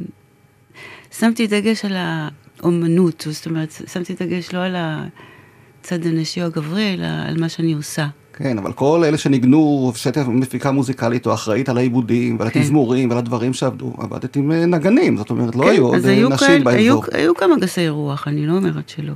שמתי 1.19 1.47
דגש 1.47 1.85
על 1.85 1.97
האומנות, 1.97 3.27
זאת 3.31 3.47
אומרת, 3.47 3.73
שמתי 3.93 4.15
דגש 4.15 4.55
לא 4.55 4.59
על 4.59 4.77
הצד 4.77 6.07
הנשי 6.07 6.43
או 6.43 6.47
הגברי, 6.47 6.95
אלא 6.95 7.07
על 7.07 7.41
מה 7.41 7.49
שאני 7.49 7.73
עושה. 7.73 8.07
כן, 8.37 8.59
אבל 8.59 8.73
כל 8.73 9.03
אלה 9.05 9.19
שניגנו, 9.19 9.93
שהייתה 9.95 10.25
מפיקה 10.25 10.71
מוזיקלית 10.71 11.27
או 11.27 11.35
אחראית 11.35 11.69
על 11.69 11.79
העיבודים 11.79 12.37
ועל 12.39 12.51
כן. 12.51 12.61
התזמורים 12.61 13.09
ועל 13.11 13.19
הדברים 13.19 13.53
שעבדו, 13.53 13.95
עבדת 13.99 14.37
עם 14.37 14.53
אה, 14.53 14.67
נגנים, 14.67 15.17
זאת 15.17 15.31
אומרת, 15.31 15.57
לא 15.57 15.65
כן, 15.65 15.71
היו 15.71 15.85
עוד 15.87 15.95
אה, 15.95 16.01
נשים 16.29 16.37
כאלה- 16.39 16.65
באזור. 16.65 16.79
היו, 16.79 17.21
היו 17.23 17.35
כמה 17.35 17.57
גסי 17.61 17.89
רוח, 17.89 18.29
אני 18.29 18.47
לא 18.47 18.53
אומרת 18.53 18.89
שלא. 18.89 19.13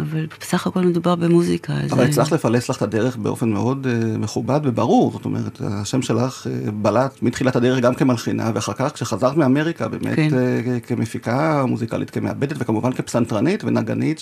אבל 0.00 0.26
בסך 0.40 0.66
הכל 0.66 0.80
מדובר 0.80 1.14
במוזיקה. 1.14 1.72
אבל 1.90 2.00
אני- 2.02 2.10
הצלחת 2.10 2.32
לפלס 2.32 2.68
לך 2.68 2.76
את 2.76 2.82
הדרך 2.82 3.16
באופן 3.16 3.48
מאוד 3.50 3.86
אה, 3.86 4.18
מכובד 4.18 4.60
וברור, 4.64 5.12
זאת 5.12 5.24
אומרת, 5.24 5.60
השם 5.64 6.02
שלך 6.02 6.46
אה, 6.50 6.70
בלט 6.70 7.22
מתחילת 7.22 7.56
הדרך 7.56 7.78
גם 7.80 7.94
כמלחינה, 7.94 8.50
ואחר 8.54 8.72
כך 8.72 8.92
כשחזרת 8.94 9.36
מאמריקה, 9.36 9.88
באמת 9.88 10.16
כן. 10.16 10.28
אה, 10.34 10.80
כמפיקה 10.80 11.64
מוזיקלית, 11.66 12.10
כמעבדת, 12.10 12.56
וכמובן 12.58 12.92
כפסנתרנית 12.92 13.64
ונגנית, 13.64 14.18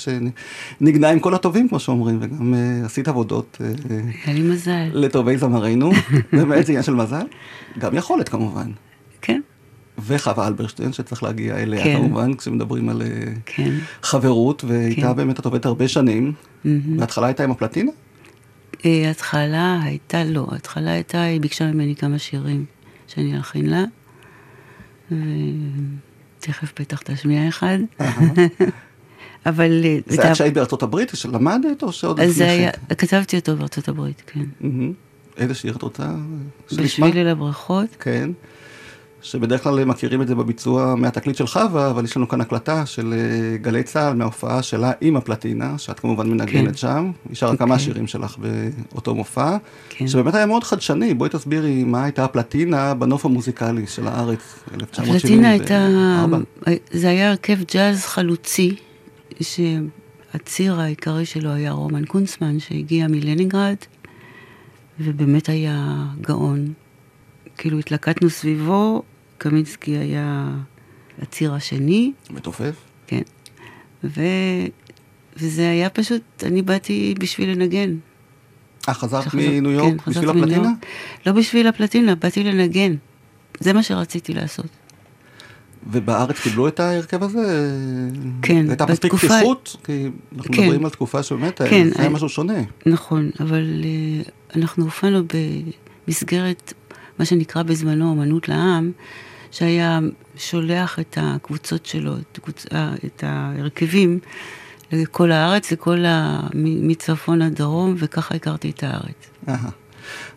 שנגנה 0.81 1.11
עם 1.11 1.19
כל 1.21 1.35
הטובים, 1.35 1.69
כמו 1.69 1.79
שאומרים, 1.81 2.19
וגם 2.21 2.55
אה, 2.55 2.59
עשית 2.87 3.09
עבודות 3.09 3.59
היה 4.25 4.35
לי 4.35 4.43
מזל. 4.43 4.89
לטובי 4.93 5.39
זמרינו, 5.39 5.91
באמת 6.33 6.67
זה 6.67 6.73
עניין 6.73 6.83
של 6.83 6.95
מזל, 6.95 7.27
גם 7.79 7.95
יכולת 7.95 8.29
כמובן. 8.29 8.71
כן, 9.23 9.41
וחווה 10.07 10.47
אלברשטיין 10.47 10.93
שצריך 10.93 11.23
להגיע 11.23 11.57
אליה 11.57 11.85
כן. 11.85 11.97
כמובן 11.97 12.35
כשמדברים 12.35 12.89
על 12.89 13.03
אה, 13.03 13.33
כן. 13.47 13.75
חברות 14.03 14.65
ואיתה 14.67 15.01
כן. 15.01 15.17
באמת 15.17 15.41
את 15.41 15.45
עובדת 15.45 15.67
הרבה 15.67 15.89
שנים. 15.89 16.33
בהתחלה 16.65 17.27
הייתה 17.27 17.45
עם 17.45 17.51
הפלטינה? 17.51 17.91
אה, 18.85 19.09
ההתחלה 19.09 19.81
הייתה 19.83 20.25
לא, 20.25 20.47
ההתחלה 20.53 20.91
הייתה, 20.91 21.23
היא 21.23 21.41
ביקשה 21.41 21.73
ממני 21.73 21.97
כמה 21.97 22.19
שירים 22.19 22.65
שאני 23.07 23.37
אלחין 23.37 23.67
לה, 23.67 23.85
ותכף 25.07 26.73
בטח 26.81 27.03
תשמיע 27.05 27.49
אחד. 27.49 27.79
אבל... 29.47 29.81
אה, 29.85 29.99
זה 30.07 30.23
היה 30.23 30.35
כשהיית 30.35 30.55
בארצות 30.55 30.83
הברית 30.83 31.13
שלמדת 31.15 31.83
או 31.83 31.93
שעוד 31.93 32.21
לפני 32.21 32.33
זה 32.33 32.51
היה, 32.51 32.73
כן? 32.73 32.95
כתבתי 32.95 33.37
אותו 33.37 33.57
בארצות 33.57 33.89
הברית, 33.89 34.23
כן. 34.27 34.71
איזה 35.37 35.55
שיר 35.55 35.77
את 35.77 35.83
רוצה? 35.83 36.11
שנשמע? 36.71 37.07
בשביל 37.07 37.27
אל 37.27 37.29
הברכות, 37.29 37.97
כן. 38.01 38.31
שבדרך 39.23 39.63
כלל 39.63 39.85
מכירים 39.85 40.23
את 40.23 40.29
זה 40.29 40.35
בביצוע 40.35 40.95
מהתקליט 40.95 41.37
של 41.37 41.47
חווה, 41.47 41.91
אבל 41.91 42.05
יש 42.05 42.17
לנו 42.17 42.29
כאן 42.29 42.41
הקלטה 42.41 42.87
של 42.87 43.15
אה, 43.17 43.57
גלי 43.57 43.83
צה"ל 43.83 44.15
מההופעה 44.15 44.63
שלה 44.63 44.93
עם 45.01 45.17
הפלטינה, 45.17 45.79
שאת 45.79 46.01
כמובן 46.01 46.31
מנגנת 46.31 46.69
כן. 46.69 46.77
שם, 46.77 47.11
היא 47.29 47.37
שרה 47.37 47.57
כמה 47.57 47.75
אוקיי. 47.75 47.85
שירים 47.85 48.07
שלך 48.07 48.37
באותו 48.93 49.15
מופע, 49.15 49.57
כן. 49.89 50.09
שבאמת 50.09 50.35
היה 50.35 50.47
מאוד 50.47 50.65
חדשני, 50.65 51.15
בואי 51.15 51.31
תסבירי 51.31 51.85
מה 51.85 52.05
הייתה 52.05 52.25
הפלטינה 52.25 52.95
בנוף 52.95 53.25
המוזיקלי 53.25 53.87
של 53.87 54.09
הארץ, 54.09 54.65
1974. 54.75 55.17
הפלטינה 55.17 55.51
הייתה, 55.51 55.87
זה 56.91 57.09
היה 57.09 57.31
הרכב 57.31 57.59
ג'אז 57.75 58.07
חלוצי, 58.07 58.75
שהציר 59.41 60.81
העיקרי 60.81 61.27
שלו 61.27 61.51
היה 61.51 61.73
רומן 61.73 62.05
קונצמן, 62.05 62.61
שהגיע 62.61 63.07
מלנינגרד, 63.09 63.77
ובאמת 65.01 65.49
היה 65.49 66.05
גאון. 66.21 66.73
כאילו 67.61 67.79
התלקטנו 67.79 68.31
סביבו, 68.31 69.03
קמינסקי 69.41 69.91
היה 69.91 70.49
הציר 71.23 71.55
השני. 71.55 72.13
מתופף. 72.31 72.75
כן. 73.07 73.23
ו... 74.05 74.21
וזה 75.37 75.71
היה 75.71 75.91
פשוט, 75.91 76.23
אני 76.43 76.63
באתי 76.63 77.15
בשביל 77.19 77.51
לנגן. 77.51 77.97
אה, 78.89 78.95
חזרת 78.95 79.25
שחזר... 79.25 79.39
מניו 79.39 79.71
יורק 79.71 80.01
כן, 80.01 80.11
בשביל 80.11 80.31
הפלטינה? 80.31 80.59
מניו... 80.59 80.73
לא 81.27 81.33
בשביל 81.33 81.67
הפלטינה, 81.67 82.15
באתי 82.15 82.45
לנגן. 82.45 82.95
זה 83.61 83.73
מה 83.73 83.83
שרציתי 83.83 84.35
לעשות. 84.35 84.67
ובארץ 85.91 86.41
קיבלו 86.41 86.69
את 86.69 86.81
ההרכב 86.81 87.23
הזה? 87.23 87.73
כן, 88.43 88.69
הייתה 88.69 88.87
מספיק 88.87 89.15
פתיחות? 89.15 89.77
כי 89.85 90.11
אנחנו 90.37 90.55
כן, 90.55 90.63
מדברים 90.63 90.85
על 90.85 90.91
תקופה 90.91 91.23
שבאמת 91.23 91.61
כן, 91.71 91.89
היה 91.97 92.09
משהו 92.09 92.29
שונה. 92.29 92.63
נכון, 92.87 93.31
אבל 93.41 93.83
uh, 93.83 94.31
אנחנו 94.57 94.85
הופענו 94.85 95.23
במסגרת 96.07 96.73
מה 97.19 97.25
שנקרא 97.25 97.63
בזמנו 97.63 98.13
אמנות 98.13 98.49
לעם, 98.49 98.93
שהיה 99.51 99.99
שולח 100.37 100.99
את 100.99 101.19
הקבוצות 101.21 101.87
שלו, 101.87 102.17
את, 102.17 102.39
קבוצ... 102.43 102.67
אה, 102.73 102.95
את 103.07 103.25
ההרכבים, 103.27 104.19
לכל 104.93 105.33
הארץ, 105.33 105.73
לכל 105.73 106.05
ה... 106.05 106.41
מצפון 106.55 107.43
עד 107.43 107.55
דרום, 107.55 107.95
וככה 107.99 108.35
הכרתי 108.35 108.71
את 108.71 108.83
הארץ. 108.83 109.31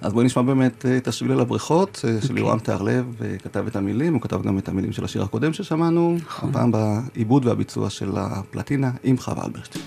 אז 0.01 0.13
בואי 0.13 0.25
נשמע 0.25 0.41
באמת 0.43 0.85
אה, 0.85 0.97
את 0.97 1.07
השביל 1.07 1.31
על 1.31 1.39
הבריכות 1.39 1.95
okay. 1.95 2.07
אה, 2.07 2.21
של 2.21 2.29
אוקיי. 2.29 2.39
יורם 2.39 2.59
תיארלב, 2.59 3.05
כתב 3.43 3.67
את 3.67 3.75
המילים, 3.75 4.13
הוא 4.13 4.21
כתב 4.21 4.41
גם 4.41 4.57
את 4.57 4.69
המילים 4.69 4.91
של 4.91 5.05
השיר 5.05 5.23
הקודם 5.23 5.53
ששמענו, 5.53 6.17
נכון. 6.25 6.49
הפעם 6.49 6.71
בעיבוד 6.71 7.45
והביצוע 7.45 7.89
של 7.89 8.11
הפלטינה 8.15 8.91
עם 9.03 9.17
חווה 9.17 9.45
אלברשטיין. 9.45 9.85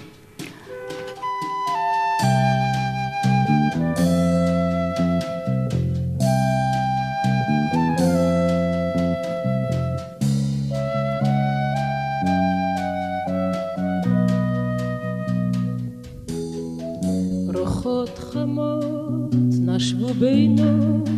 בינות 20.18 21.08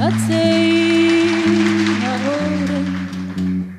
עצי 0.00 1.22
העורף 2.02 2.88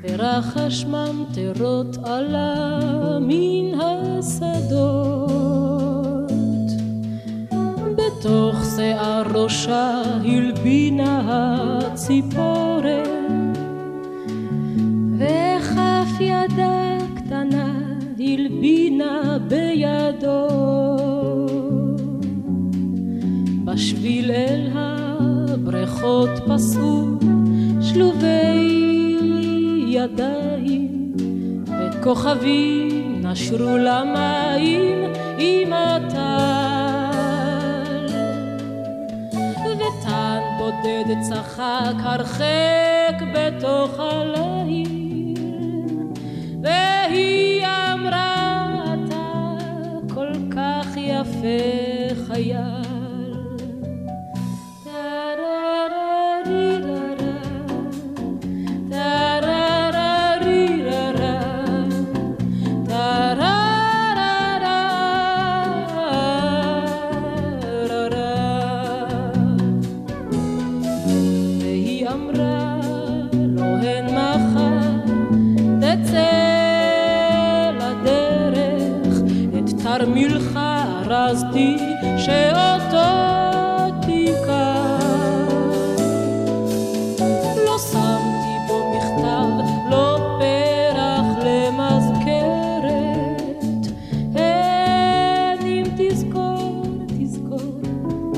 ורחש 0.02 0.84
ממטרות 0.84 1.96
עלה 2.04 2.78
מן 3.20 3.80
השדות. 3.80 5.24
בתוך 7.96 8.56
שיער 8.76 9.22
ראשה 9.34 10.02
הלבינה 10.24 11.78
וכוכבים 32.04 33.20
נשרו 33.22 33.76
למים 33.76 35.12
עם 35.38 35.72
הטל. 35.72 37.14
וטן 39.76 40.40
בודד 40.58 41.20
צחק 41.22 41.94
הרחק 42.02 43.22
בתוך 43.34 44.00
הליל 44.00 44.53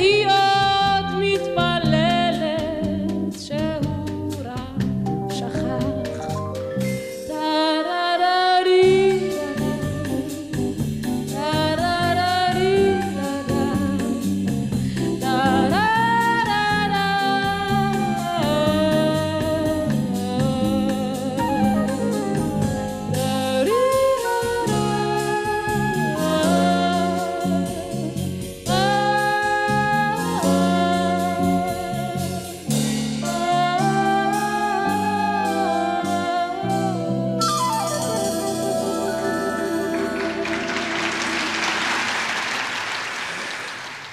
והיא 0.00 0.39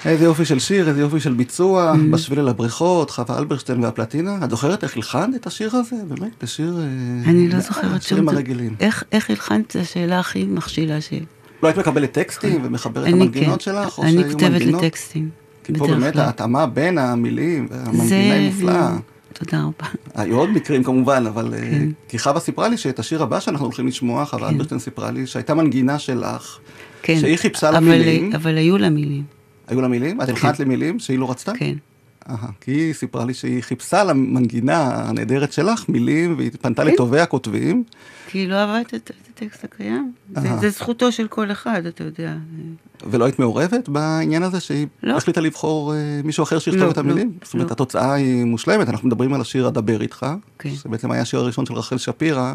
איזה 0.08 0.26
יופי 0.26 0.46
של 0.46 0.60
שיר, 0.60 0.90
איזה 0.90 1.02
יופי 1.02 1.20
של 1.20 1.34
ביצוע, 1.34 1.94
בשביל 2.12 2.40
אל 2.40 2.48
הבריכות, 2.48 3.10
חווה 3.12 3.38
אלברשטיין 3.40 3.84
והפלטינה. 3.84 4.40
את 4.44 4.50
זוכרת 4.50 4.84
איך 4.84 4.96
הלחנת 4.96 5.36
את 5.36 5.48
השיר 5.48 5.76
הזה? 5.76 5.96
באמת, 6.08 6.32
זה 6.42 6.48
שיר... 6.48 6.78
אה, 6.80 7.30
אני 7.32 7.50
לא 7.50 7.60
זוכרת 7.60 7.82
שום 7.84 7.94
השירים 7.94 8.24
דבר. 8.24 8.34
הרגילים. 8.34 8.76
איך- 8.80 9.04
איך 9.12 9.30
הלחנת? 9.30 9.72
זו 9.72 9.80
השאלה 9.80 10.20
הכי 10.20 10.46
מכשילה 10.46 11.02
ש... 11.02 11.14
לא 11.64 11.68
היית 11.68 11.78
מקבלת 11.80 12.12
טקסטים 12.12 12.62
ומחברת 12.64 13.08
המנגינות 13.08 13.60
כן, 13.64 13.64
שלך? 13.64 14.00
אני 14.04 14.24
כותבת? 14.32 14.62
לטקסטים. 14.62 15.30
כי 15.64 15.74
פה 15.74 15.88
באמת. 15.88 16.16
ההתאמה 16.16 16.66
בין 16.68 16.98
המילים 16.98 17.68
והמנגינה. 17.72 18.34
היא 18.34 18.52
מופלאה. 18.54 18.98
תודה 19.34 19.62
רבה. 19.64 19.88
היו 20.16 20.38
עוד 20.38 20.50
מקרים 20.50 20.84
כמובן, 20.84 21.24
אבל... 21.28 21.54
אה, 21.54 21.60
כן. 21.60 21.90
כי 22.08 22.20
חווה 22.20 22.40
סיפרה 22.40 22.68
לי 22.68 22.78
שאת 22.78 23.00
השיר 23.00 23.24
הבא 23.24 23.40
שאנחנו 23.40 23.66
הולכים 23.66 23.88
לשמוע, 23.88 24.26
חווה 24.26 24.48
כן. 24.48 24.54
אלברשטיין 24.54 24.80
סיפרה 24.80 25.12
לי 25.12 25.28
שהייתה 25.28 25.54
מנגינה 25.54 26.00
שלך, 26.00 26.58
כן. 27.02 27.20
שהיא 27.20 27.38
חיפשה 27.38 27.72
לה 27.72 27.78
אבל- 27.78 27.88
מילים. 27.88 28.32
אבל 28.36 28.58
היו 28.58 28.78
לה 28.78 28.90
מילים, 28.90 29.24
היו 29.68 29.82
לה 29.82 29.88
מילים? 29.88 30.22
את 30.22 30.30
הלחנת 30.30 30.60
למילים 30.60 31.00
שהיא 31.00 31.20
לא 31.20 31.32
רצתה? 31.32 31.52
כן. 31.60 31.74
כי 32.62 32.72
היא 32.72 32.94
סיפרה 32.94 33.26
לי 33.26 33.34
שהיא 33.34 33.62
חיפשה 33.64 34.04
למנגינה 34.04 34.82
הנהדרת 35.10 35.54
שלך 35.54 35.90
מילים, 35.90 36.36
והיא 36.38 36.52
פנתה 36.62 36.84
כן. 36.84 36.88
לטובי 36.92 37.20
הכותבים. 37.20 37.84
כי 38.28 38.38
היא 38.38 38.50
לא 38.50 38.56
אהבה 38.56 38.82
את 38.82 38.94
הט- 38.94 39.12
את 39.12 39.42
הטקסט 39.44 39.64
הקיים. 39.64 40.12
זה- 40.62 40.70
זכותו 40.70 41.12
של 41.12 41.28
כל 41.28 41.52
אחד, 41.52 41.82
אתה 41.86 42.04
יודע. 42.04 42.34
ולא 43.10 43.26
היית 43.26 43.40
מעורבת 43.40 43.90
בעניין 43.90 44.44
הזה 44.44 44.60
שהיא 44.60 44.88
לא. 45.04 45.18
החליטה 45.18 45.42
לבחור 45.42 45.94
אה, 45.94 45.98
מישהו 46.24 46.44
אחר 46.44 46.60
שיכתוב 46.60 46.84
לא, 46.84 46.92
את 46.92 46.98
המילים? 46.98 47.28
לא, 47.28 47.46
זאת 47.46 47.54
אומרת, 47.54 47.68
לא. 47.68 47.74
התוצאה 47.74 48.14
היא 48.14 48.46
מושלמת, 48.46 48.90
אנחנו 48.90 49.08
מדברים 49.08 49.34
על 49.34 49.42
השיר 49.42 49.68
"אדבר 49.68 50.02
איתך", 50.02 50.26
כן. 50.60 50.70
שבעצם 50.76 51.12
היה 51.12 51.22
השיר 51.22 51.40
הראשון 51.40 51.66
של 51.66 51.74
רחל 51.74 51.98
שפירא, 51.98 52.54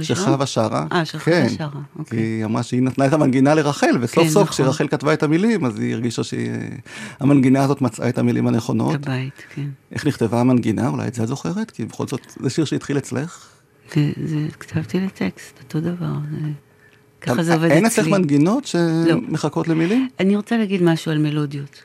ראשון? 0.00 0.16
שחווה 0.16 0.46
שרה. 0.46 0.86
אה, 0.92 1.04
שחווה 1.04 1.24
כן. 1.48 1.48
שרה, 1.58 1.68
אוקיי. 1.98 2.18
היא 2.18 2.44
אמרה 2.44 2.62
שהיא 2.62 2.82
נתנה 2.82 3.06
את 3.06 3.12
המנגינה 3.12 3.54
לרחל, 3.54 3.90
וסוף 4.00 4.24
כן, 4.24 4.30
סוף 4.30 4.42
נכון. 4.42 4.46
כשרחל 4.54 4.88
כתבה 4.88 5.12
את 5.12 5.22
המילים, 5.22 5.64
אז 5.64 5.78
היא 5.78 5.94
הרגישה 5.94 6.22
שהמנגינה 6.24 7.62
הזאת 7.64 7.80
מצאה 7.82 8.08
את 8.08 8.18
המילים 8.18 8.46
הנכונות. 8.46 8.94
הבית, 8.94 9.42
כן. 9.54 9.66
איך 9.92 10.06
נכתבה 10.06 10.40
המנגינה? 10.40 10.88
אולי 10.88 11.08
את 11.08 11.14
זה 11.14 11.22
את 11.22 11.28
זוכרת? 11.28 11.70
כי 11.70 11.84
בכל 11.84 12.06
זאת, 12.06 12.20
זה 12.40 12.50
שיר 12.50 12.64
שהתחיל 12.64 12.98
אצלך. 12.98 13.46
זה- 13.94 14.12
זה- 14.24 14.46
כתבתי 14.60 15.00
לטקסט, 15.00 15.58
אותו 15.62 15.80
דבר. 15.80 16.12
זה- 16.30 16.48
ככה 17.20 17.42
זה 17.42 17.54
עובד 17.54 17.64
אצלי. 17.64 17.76
אין 17.76 17.86
אצלך 17.86 18.06
מנגינות 18.06 18.74
לא. 18.74 19.10
שמחכות 19.28 19.68
למילים? 19.68 20.08
אני 20.20 20.36
רוצה 20.36 20.56
להגיד 20.56 20.82
משהו 20.82 21.12
על 21.12 21.18
מלודיות. 21.18 21.82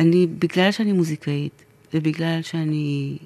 אני, 0.00 0.26
בגלל 0.38 0.70
שאני 0.70 0.92
מוזיקאית, 0.92 1.64
ובגלל 1.94 2.38
שאני 2.42 3.18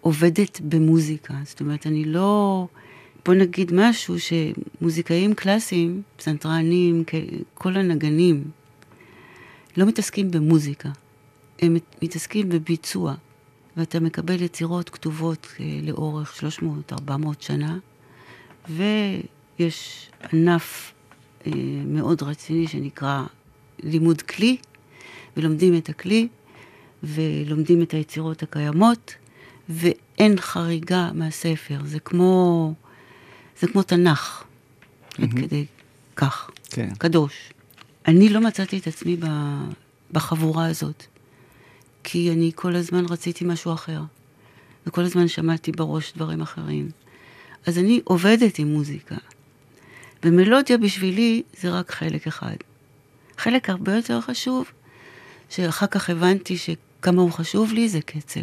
עובדת 0.00 0.60
במוזיקה, 0.60 1.34
זאת 1.44 1.60
אומרת, 1.60 1.86
אני 1.86 2.04
לא... 2.04 2.66
בוא 3.26 3.34
נגיד 3.34 3.72
משהו 3.74 4.14
שמוזיקאים 4.20 5.34
קלאסיים, 5.34 6.02
פסנתרנים, 6.16 7.04
כל 7.54 7.76
הנגנים, 7.76 8.44
לא 9.76 9.86
מתעסקים 9.86 10.30
במוזיקה. 10.30 10.88
הם 11.62 11.74
מת- 11.74 11.96
מתעסקים 12.02 12.48
בביצוע. 12.48 13.14
ואתה 13.76 14.00
מקבל 14.00 14.42
יצירות 14.42 14.88
כתובות 14.88 15.46
אה, 15.60 15.64
לאורך 15.82 16.42
300-400 16.92 17.12
שנה, 17.40 17.78
ויש 18.68 20.10
ענף 20.32 20.92
אה, 21.46 21.52
מאוד 21.86 22.22
רציני 22.22 22.68
שנקרא 22.68 23.22
לימוד 23.82 24.22
כלי, 24.22 24.56
ולומדים 25.36 25.76
את 25.76 25.88
הכלי, 25.88 26.28
ולומדים 27.02 27.82
את 27.82 27.94
היצירות 27.94 28.42
הקיימות, 28.42 29.14
ואין 29.68 30.40
חריגה 30.40 31.10
מהספר. 31.14 31.78
זה 31.84 32.00
כמו, 32.00 32.72
זה 33.60 33.66
כמו 33.66 33.82
תנ"ך, 33.82 34.44
עד 35.18 35.30
כדי 35.32 35.64
כך. 36.16 36.50
כן. 36.70 36.94
קדוש. 36.98 37.52
אני 38.08 38.28
לא 38.28 38.40
מצאתי 38.40 38.78
את 38.78 38.86
עצמי 38.86 39.16
ב- 39.16 39.70
בחבורה 40.12 40.66
הזאת, 40.66 41.04
כי 42.04 42.30
אני 42.32 42.52
כל 42.54 42.76
הזמן 42.76 43.04
רציתי 43.08 43.44
משהו 43.44 43.72
אחר, 43.72 44.00
וכל 44.86 45.00
הזמן 45.00 45.28
שמעתי 45.28 45.72
בראש 45.72 46.12
דברים 46.16 46.40
אחרים. 46.40 46.90
אז 47.66 47.78
אני 47.78 48.00
עובדת 48.04 48.58
עם 48.58 48.68
מוזיקה, 48.68 49.16
ומלודיה 50.24 50.78
בשבילי 50.78 51.42
זה 51.60 51.70
רק 51.70 51.90
חלק 51.90 52.26
אחד. 52.26 52.56
חלק 53.38 53.70
הרבה 53.70 53.96
יותר 53.96 54.20
חשוב, 54.20 54.70
שאחר 55.48 55.86
כך 55.86 56.10
הבנתי 56.10 56.56
שכמה 56.58 57.22
הוא 57.22 57.32
חשוב 57.32 57.72
לי, 57.72 57.88
זה 57.88 58.00
קצב. 58.00 58.40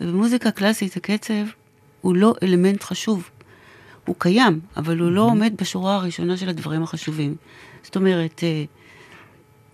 ובמוזיקה 0.00 0.50
קלאסית 0.50 0.96
הקצב 0.96 1.44
הוא 2.00 2.16
לא 2.16 2.34
אלמנט 2.42 2.82
חשוב. 2.82 3.30
הוא 4.04 4.16
קיים, 4.18 4.60
אבל 4.76 4.98
הוא 4.98 5.10
לא 5.10 5.20
עומד 5.20 5.52
בשורה 5.60 5.94
הראשונה 5.94 6.36
של 6.36 6.48
הדברים 6.48 6.82
החשובים. 6.82 7.34
זאת 7.82 7.96
אומרת, 7.96 8.40
אה, 8.44 8.64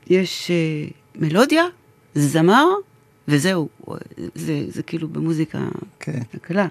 יש 0.07 0.51
אה, 0.51 0.88
מלודיה, 1.14 1.64
זמר, 2.14 2.66
וזהו. 3.29 3.69
זה, 4.35 4.64
זה 4.69 4.83
כאילו 4.83 5.09
במוזיקה 5.09 5.59
כן. 6.01 6.21
הקלה. 6.35 6.66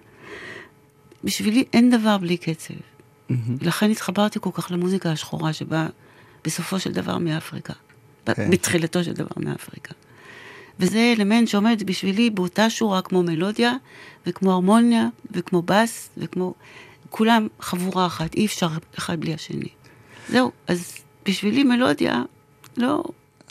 בשבילי 1.24 1.64
אין 1.74 1.90
דבר 1.90 2.18
בלי 2.18 2.38
קצב. 2.38 2.74
לכן 3.62 3.92
התחברתי 3.92 4.40
כל 4.42 4.50
כך 4.54 4.72
למוזיקה 4.72 5.12
השחורה 5.12 5.54
שבאה 5.54 5.88
בסופו 6.44 6.80
של 6.80 6.92
דבר 6.92 7.18
מאפריקה. 7.18 7.74
ב- 8.28 8.34
כן. 8.34 8.52
בתחילתו 8.52 9.04
של 9.04 9.14
דבר 9.14 9.36
מאפריקה. 9.38 9.94
וזה 10.80 11.14
אלמנט 11.18 11.48
שעומד 11.48 11.84
בשבילי 11.86 12.30
באותה 12.30 12.70
שורה 12.70 13.02
כמו 13.02 13.24
מלודיה, 13.24 13.74
וכמו 14.26 14.52
הרמוניה, 14.52 15.08
וכמו 15.32 15.62
בס, 15.62 16.10
וכמו... 16.18 16.54
כולם 17.10 17.48
חבורה 17.62 18.06
אחת, 18.06 18.34
אי 18.36 18.46
אפשר 18.46 18.68
אחד 18.98 19.20
בלי 19.20 19.34
השני. 19.34 19.68
זהו, 20.30 20.52
אז 20.68 20.94
בשבילי 21.26 21.64
מלודיה 21.64 22.24
לא, 22.78 23.04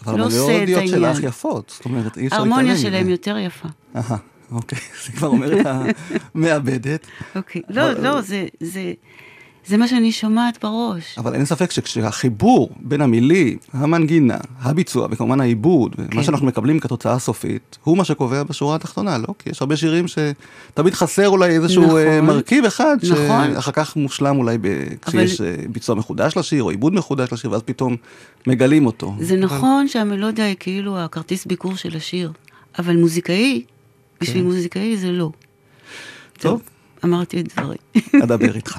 אבל 0.07 0.19
לא 0.19 0.27
עושה 0.27 0.37
את 0.39 0.51
המלודיות 0.55 0.81
העניין. 0.93 1.15
שלך 1.15 1.25
יפות, 1.25 1.73
זאת 1.77 1.85
אומרת, 1.85 2.19
אי 2.19 2.27
אפשר 2.27 2.37
להתעלם 2.37 2.53
ההרמוניה. 2.53 2.77
שלהם 2.79 3.09
יותר 3.09 3.39
יפה. 3.39 3.69
אהה, 3.97 4.17
אוקיי, 4.51 4.79
זה 5.07 5.13
כבר 5.13 5.29
אומר 5.29 5.61
את 5.61 5.67
המעבדת. 6.35 7.07
אוקיי. 7.37 7.63
לא, 7.69 7.93
אבל- 7.93 8.05
לא, 8.05 8.21
זה, 8.61 8.93
זה, 9.69 9.77
מה 9.77 9.89
שאני 9.89 10.13
שומעת 10.13 10.59
בראש. 10.65 11.19
אבל 11.19 11.35
אין 11.35 11.45
ספק 11.45 11.71
שכשהחיבור 11.71 12.71
בין 12.81 13.01
המילים, 13.01 13.59
המנגינה, 13.73 14.37
הביצוע 14.61 15.09
וכמובן 15.11 15.41
העיבוד, 15.41 15.97
כן. 16.11 16.23
שאנחנו 16.23 16.47
מקבלים 16.47 16.81
כתוצאה 16.81 17.13
הסופית, 17.13 17.79
הוא 17.85 17.97
מה 17.97 18.05
שקובע 18.05 18.43
בשורה 18.43 18.77
התחתונה, 18.77 19.19
לא? 19.19 19.35
כי 19.39 19.51
יש 19.51 19.61
הרבה 19.61 19.77
שירים 19.77 20.05
שתמיד 20.09 20.95
חסר 20.95 21.29
אולי 21.29 21.57
איזשהו 21.57 21.83
נכון. 21.83 21.99
אה, 21.99 22.21
מרכיב 22.21 22.65
אחד, 22.65 22.97
נכון. 23.11 23.55
שאחר 23.55 23.73
כך 23.73 23.97
מושלם 23.97 24.39
אולי 24.39 24.59
ב... 24.61 24.67
כשיש 25.03 25.41
אה, 25.41 25.55
ביצוע 25.69 25.95
מחודש 25.95 26.37
לשיר, 26.37 26.63
או 26.63 26.71
עיבוד 26.71 26.95
מחודש 26.95 27.33
לשיר, 27.33 27.51
ואז 27.51 27.63
פתאום 27.63 27.97
מגלים 28.47 28.87
אותו. 28.87 29.15
זה 29.21 29.37
נכון 29.37 29.89
שהמלודיה 29.89 30.47
היא 30.47 30.57
כאילו 30.61 30.99
הכרטיס 30.99 31.47
ביקור 31.47 31.77
של 31.77 31.97
השיר, 31.97 32.33
אבל 32.79 32.97
מוזיקאי, 32.97 33.65
בשביל 34.21 34.45
מוזיקאי 34.45 34.97
זה 34.97 35.13
לא. 35.13 35.31
טוב, 36.39 36.63
אמרתי 37.05 37.41
את 37.41 37.59
דברי. 37.59 37.77
אדבר 38.25 38.57
איתך. 38.57 38.79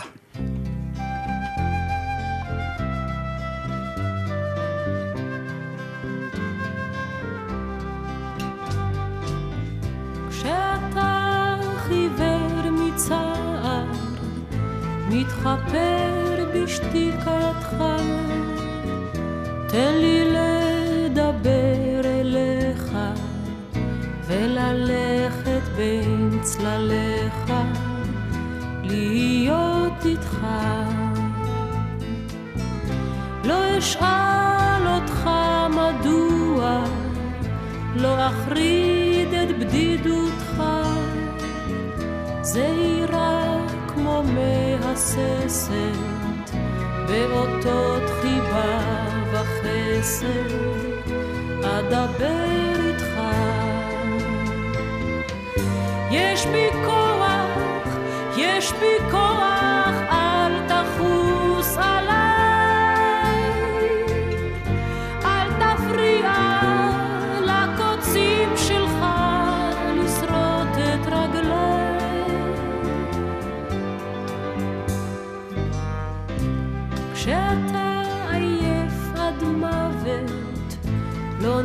מתחפר 15.09 16.45
בשתיקתך, 16.53 17.75
תן 19.67 19.93
לי 19.93 20.23
לדבר 20.25 22.01
אליך 22.05 22.95
וללכת 24.27 25.61
בין 25.75 26.39
צלליך, 26.41 27.53
להיות 28.83 30.05
איתך. 30.05 30.47
לא 33.43 33.77
אשאל 33.77 34.87
אותך 34.87 35.29
מדוע, 35.69 36.83
לא 37.95 38.27
אחריד 38.27 39.33
את 39.33 39.59
בדידותך, 39.59 40.63
זהירה 42.41 43.48
מהססת, 44.23 45.71
באותות 47.07 48.03
חיבה 48.21 48.79
וחסד, 49.31 50.55
אדבר 51.63 52.43
איתך. 52.45 53.19
יש 56.11 56.45
בי 56.45 56.67
כוח, 56.85 57.97
יש 58.37 58.73
בי 58.73 59.11
כוח, 59.11 59.58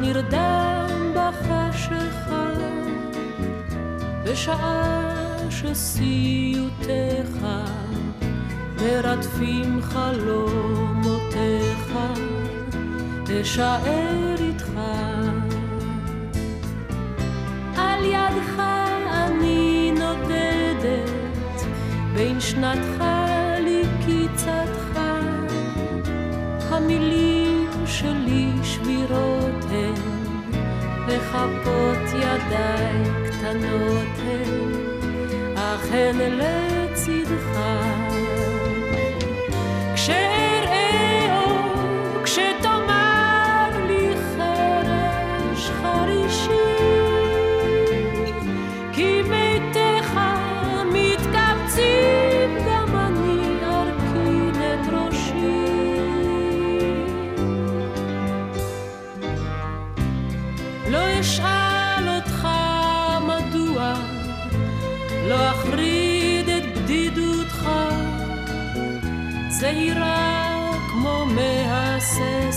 נרדם 0.05 1.15
בחשיכה. 1.15 2.53
בשעה 4.25 5.15
שסיוטיך 5.51 7.47
מרדפים 8.83 9.81
חלומותיך, 9.83 10.79
אשאר 13.43 14.35
איתך. 14.39 14.71
על 17.77 18.05
ידך 18.05 18.63
אני 19.11 19.93
נודדת, 19.99 21.67
בין 22.15 22.41
שנתך 22.41 23.05
לקיצתך. 23.61 25.01
המילים 26.71 27.69
שלי 27.87 28.51
שבירות 28.63 29.44
וכפות 31.17 32.09
ידיי 32.15 33.03
קטנות 33.27 34.19
הן, 34.19 34.73
אך 35.57 35.93
הן 35.93 36.17
לצדך. 36.19 37.59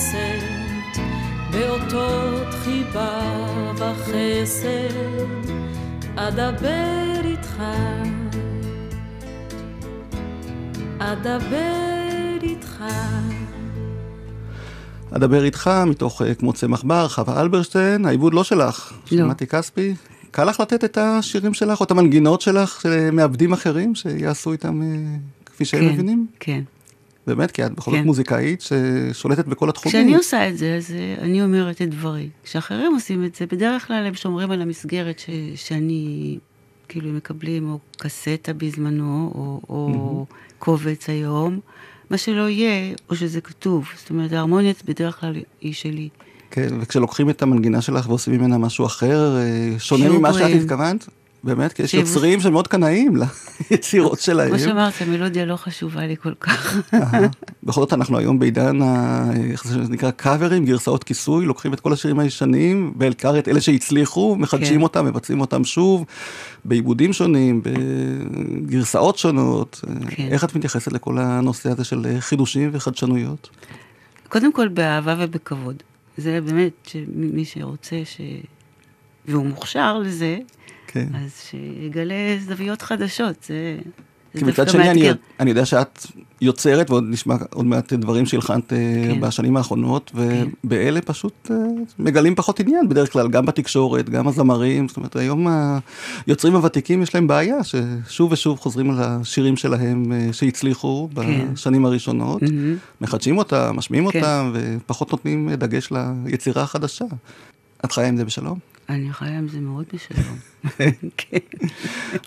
מהססת, 0.08 1.02
באותות 1.52 2.54
חיבה 2.64 3.22
וחסד, 3.76 5.52
אדבר 6.16 7.22
איתך, 7.24 7.64
אדבר 11.00 12.38
איתך. 12.42 12.84
אדבר 15.12 15.44
איתך 15.44 15.72
מתוך 15.86 16.22
אה, 16.22 16.34
כמו 16.36 16.54
צמח 16.54 16.84
בר, 16.84 17.08
חווה 17.08 17.42
אלברשטיין, 17.42 18.06
העיבוד 18.06 18.34
לא 18.34 18.44
שלך, 18.44 18.94
של 19.06 19.22
לא. 19.22 19.28
מתי 19.28 19.48
כספי. 19.48 19.96
קל 20.32 20.44
לך 20.44 20.60
לתת 20.60 20.84
את 20.84 20.98
השירים 20.98 21.54
שלך 21.54 21.80
או 21.80 21.86
את 21.86 21.92
המנגינות 21.92 22.42
שלך 22.42 22.82
של 22.82 23.12
מעבדים 23.12 23.54
אחרים 23.54 23.96
שיעשו 23.96 24.52
איתם 24.52 24.82
אה, 24.82 24.88
כפי 25.46 25.66
שהם 25.66 25.80
כן, 25.82 25.94
מבינים? 25.94 26.28
כן. 26.40 26.62
באמת, 27.28 27.52
כי 27.52 27.66
את 27.66 27.72
בכל 27.72 27.92
זאת 27.92 28.00
כן. 28.00 28.06
מוזיקאית 28.06 28.62
ששולטת 28.62 29.46
בכל 29.46 29.70
התחומים. 29.70 29.98
כשאני 29.98 30.16
עושה 30.16 30.50
את 30.50 30.58
זה, 30.58 30.76
אז 30.76 30.92
אה, 30.92 31.16
אני 31.22 31.44
אומרת 31.44 31.82
את 31.82 31.90
דברי. 31.90 32.30
כשאחרים 32.44 32.94
עושים 32.94 33.26
את 33.26 33.36
זה, 33.36 33.46
בדרך 33.46 33.88
כלל 33.88 34.06
הם 34.06 34.14
שומרים 34.14 34.52
על 34.52 34.62
המסגרת 34.62 35.20
ש, 35.20 35.30
שאני, 35.56 36.38
כאילו, 36.88 37.10
מקבלים, 37.10 37.70
או 37.70 37.80
קסטה 37.98 38.54
בזמנו, 38.54 39.32
או, 39.36 39.62
או 39.70 40.26
קובץ 40.60 41.10
היום. 41.10 41.60
מה 42.10 42.18
שלא 42.18 42.50
יהיה, 42.50 42.96
או 43.10 43.16
שזה 43.16 43.42
כתוב. 43.42 43.90
זאת 43.98 44.10
אומרת, 44.10 44.34
ההרמוניה 44.34 44.74
בדרך 44.86 45.20
כלל 45.20 45.36
היא 45.62 45.74
שלי. 45.74 46.10
כן, 46.52 46.68
וכשלוקחים 46.82 47.30
את 47.30 47.42
המנגינה 47.42 47.82
שלך 47.82 48.10
ועושים 48.10 48.34
ממנה 48.34 48.58
משהו 48.58 48.86
אחר, 48.86 49.38
אה, 49.38 49.80
שונה 49.80 50.10
ממה 50.10 50.34
שאת. 50.34 50.62
התכוונת, 50.62 51.08
באמת, 51.44 51.74
כי 51.74 51.84
יש 51.84 51.94
יוצרים 51.94 52.40
שמאוד 52.40 52.68
קנאים 52.68 53.14
ליצירות 53.72 54.20
שלהם. 54.20 54.50
כמו 54.50 54.60
שאמרת, 54.60 54.94
המלודיה 55.02 55.46
לא 55.46 55.56
חשובה 55.56 56.08
לי 56.08 56.16
כל 56.18 56.34
כך. 56.40 56.78
בכל 57.64 57.82
זאת 57.82 57.94
אנחנו 57.94 58.18
היום 58.18 58.40
בעידן, 58.40 58.80
איך 59.52 59.68
זה 59.68 59.80
נקרא 59.80 60.12
קאברים, 60.12 60.66
גרסאות 60.66 61.04
כיסוי, 61.04 61.46
לוקחים 61.46 61.74
את 61.74 61.80
כל 61.80 61.94
השירים 61.94 62.20
הישנים, 62.20 62.94
בעיקר 62.96 63.40
את 63.40 63.48
אלה 63.48 63.62
שהצליחו, 63.62 64.36
מחדשים 64.36 64.76
כן. 64.76 64.82
אותם, 64.82 65.06
מבצעים 65.06 65.42
אותם 65.42 65.64
שוב, 65.64 66.06
בעיבודים 66.66 67.14
שונים, 67.14 67.62
בגרסאות 67.64 69.18
שונות. 69.18 69.82
כן. 70.10 70.28
איך 70.32 70.44
את 70.44 70.56
מתייחסת 70.56 70.92
לכל 70.92 71.18
הנושא 71.18 71.70
הזה 71.70 71.84
של 71.84 72.06
חידושים 72.20 72.70
וחדשנויות? 72.74 73.50
קודם 74.30 74.54
כל 74.54 74.68
באהבה 74.68 75.16
ובכבוד. 75.20 75.84
זה 76.18 76.40
באמת, 76.46 76.74
שמי 76.88 77.46
שרוצה 77.46 77.96
ש... 78.06 78.22
והוא 79.28 79.46
מוכשר 79.46 79.98
לזה, 79.98 80.38
כן. 81.12 81.16
אז 81.16 81.42
שיגלה 81.50 82.38
זוויות 82.40 82.82
חדשות. 82.82 83.44
זה, 83.48 83.78
כי 84.38 84.46
מצד 84.46 84.70
שני, 84.70 84.92
אני. 84.92 85.10
אני 85.40 85.50
יודע 85.50 85.66
שאת 85.66 86.06
יוצרת, 86.42 86.90
ועוד 86.90 87.04
נשמע 87.08 87.36
עוד 87.54 87.66
מעט 87.66 87.94
דברים 87.94 88.26
שהלחנת 88.26 88.74
אה, 88.74 88.78
כן. 89.08 89.22
בשנים 89.22 89.58
האחרונות, 89.58 90.12
ובאלה 90.16 91.02
פשוט 91.02 91.52
אה, 91.52 91.56
מגלים 92.00 92.36
פחות 92.36 92.60
עניין 92.60 92.90
בדרך 92.90 93.14
כלל, 93.14 93.28
גם 93.28 93.46
בתקשורת, 93.46 94.10
גם 94.10 94.28
הזמרים, 94.28 94.88
זאת 94.88 94.98
אומרת, 94.98 95.16
היום 95.16 95.48
היוצרים 96.28 96.56
הוותיקים 96.56 97.02
יש 97.02 97.16
להם 97.16 97.28
בעיה, 97.28 97.58
ששוב 97.64 98.32
ושוב 98.32 98.60
חוזרים 98.60 98.92
על 98.92 98.98
השירים 99.00 99.58
שלהם 99.58 100.12
אה, 100.12 100.34
שהצליחו 100.34 101.10
כן. 101.16 101.54
בשנים 101.54 101.86
הראשונות, 101.86 102.42
מהמם. 102.42 102.78
מחדשים 103.02 103.38
אותם, 103.38 103.74
משמיעים 103.76 104.12
כן. 104.12 104.20
אותם, 104.20 104.54
ופחות 104.54 105.12
נותנים 105.12 105.50
דגש 105.54 105.90
ליצירה 105.92 106.64
החדשה. 106.64 107.06
את 107.86 107.92
חיה 107.92 108.08
עם 108.08 108.18
זה 108.18 108.26
בשלום? 108.26 108.60
אני 108.90 109.14
חיה 109.14 109.38
עם 109.38 109.48
זה 109.48 109.60
מאוד 109.60 109.86
בשלום. 109.94 110.38
כן. 111.18 111.38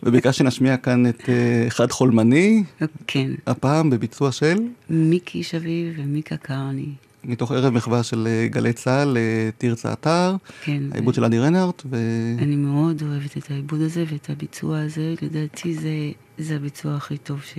וביקשתי 0.02 0.38
שנשמיע 0.38 0.76
כאן 0.76 1.06
את 1.06 1.28
אה, 1.28 1.64
אחד 1.68 1.90
חולמני, 1.90 2.64
כן. 3.06 3.30
הפעם 3.46 3.90
בביצוע 3.90 4.32
של... 4.32 4.58
מיקי 4.90 5.42
שביב 5.42 5.94
ומיקה 5.98 6.36
קרני. 6.36 6.92
מתוך 7.24 7.52
ערב 7.52 7.72
מחווה 7.72 8.02
של 8.02 8.28
אה, 8.30 8.48
גלי 8.48 8.72
צה"ל, 8.72 9.16
אה, 9.16 9.50
תרצה 9.58 9.92
אתר, 9.92 10.36
כן. 10.64 10.82
העיבוד 10.92 11.14
של 11.14 11.24
עדי 11.24 11.38
רנרט, 11.38 11.82
ו... 11.90 11.96
אני 12.38 12.56
מאוד 12.56 13.02
אוהבת 13.02 13.36
את 13.36 13.50
העיבוד 13.50 13.80
הזה 13.80 14.04
ואת 14.12 14.30
הביצוע 14.30 14.80
הזה. 14.80 15.14
לדעתי 15.22 15.74
זה, 15.74 16.10
זה 16.38 16.56
הביצוע 16.56 16.94
הכי 16.94 17.18
טוב 17.18 17.42
ש, 17.42 17.54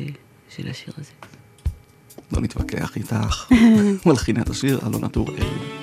של 0.49 0.67
השיר 0.69 0.93
הזה. 0.97 1.11
לא 2.31 2.41
נתווכח 2.41 2.97
איתך. 2.97 3.51
מלחינת 4.05 4.49
השיר, 4.49 4.79
אלונה 4.87 5.09
טוראל. 5.09 5.80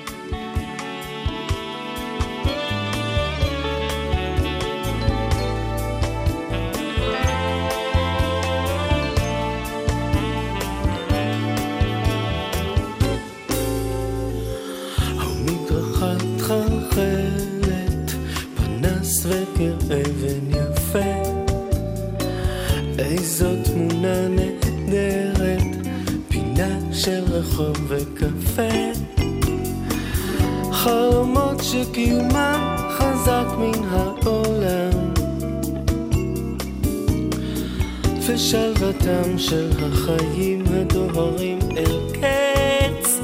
ושלוותם 38.89 39.37
של 39.37 39.69
החיים 39.81 40.63
הדוהרים 40.67 41.59
אל 41.77 41.99
קץ. 42.13 43.19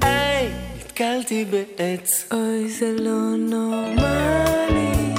היי, 0.00 0.48
נתקלתי 0.78 1.44
בעץ. 1.44 2.24
אוי, 2.32 2.70
זה 2.70 2.92
לא 2.98 3.36
נורמלי, 3.38 5.14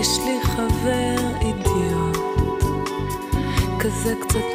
יש 0.00 0.08
לי 0.26 0.38
חבר 0.42 1.16
אידיוט, 1.40 2.62
כזה 3.80 4.14
קצת 4.20 4.47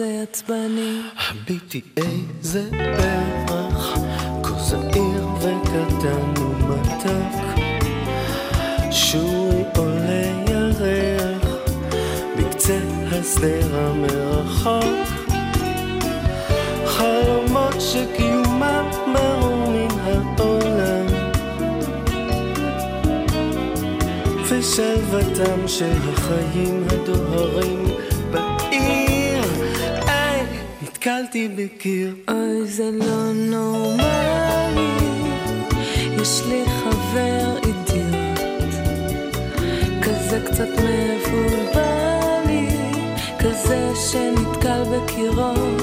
כזה 0.00 0.22
עצבני. 0.22 1.00
הביטי 1.28 1.80
איזה 1.96 2.70
פרח, 3.46 3.98
כה 4.42 4.58
זעיר 4.58 5.26
וקטן 5.40 6.42
ומתוק. 6.42 7.60
שורי 8.90 9.64
עולה 9.76 10.22
ירח, 10.48 11.48
בקצה 12.38 12.78
השדרה 13.12 13.92
מרחוק. 13.92 15.08
חלומות 16.86 17.74
שקיומם 17.78 18.90
ברור 19.14 19.70
מן 19.70 19.98
העולם. 20.00 21.06
ושלוותם 24.48 25.68
של 25.68 25.96
החיים 26.12 26.84
הדוהרים 26.90 27.89
נתקלתי 31.00 31.48
בקיר. 31.56 32.14
אוי, 32.28 32.66
זה 32.66 32.90
לא 32.92 33.32
נורמלי, 33.32 34.90
יש 36.22 36.42
לי 36.48 36.64
חבר 36.66 37.56
אידיוט, 37.56 38.74
כזה 40.02 40.40
קצת 40.46 40.68
מבולבל 40.68 42.46
לי, 42.46 42.68
כזה 43.38 43.90
שנתקל 44.10 44.82
בקירות, 44.92 45.82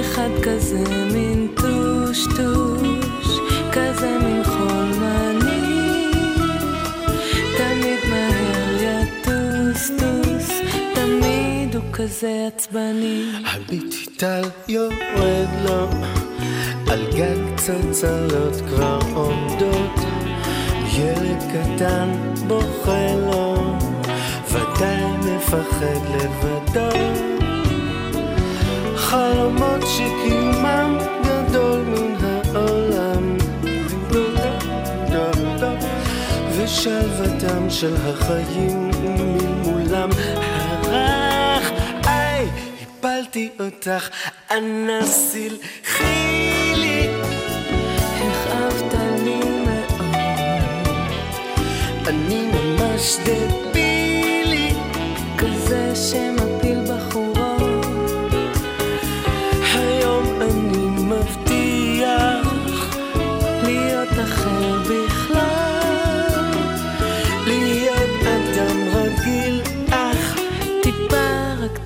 אחד 0.00 0.30
כזה 0.42 0.84
מין 1.12 1.48
טושטוש, 1.54 2.75
כזה 11.98 12.48
עצבני. 12.54 13.32
הביטי 13.46 14.06
טל 14.16 14.42
יורד 14.68 15.48
לו, 15.64 15.88
על 16.90 17.06
גג 17.16 17.56
צלצלות 17.56 18.54
כבר 18.68 18.98
עומדות, 19.14 20.00
ילד 20.92 21.42
קטן 21.52 22.08
בוכה 22.46 23.14
לו, 23.26 23.76
ודאי 24.50 25.04
מפחד 25.18 26.00
לבדו. 26.14 26.98
חלומות 28.96 29.82
שקיומם 29.86 30.98
גדול 31.24 31.80
מן 31.80 32.14
העולם, 32.54 33.36
ושלוותם 36.56 37.70
של 37.70 37.96
החיים. 37.96 38.86
היי, 39.96 40.35
הפלתי 43.16 43.50
אותך, 43.60 44.08
אנסי 44.50 45.48
חילי. 45.84 47.08
הכאבת 48.16 48.94
לי 49.24 49.40
מאוד, 49.64 50.00
אני 52.06 52.50
ממש 52.52 53.16
דבילי, 53.24 54.70
כזה 55.38 55.96
שמפיל 55.96 56.35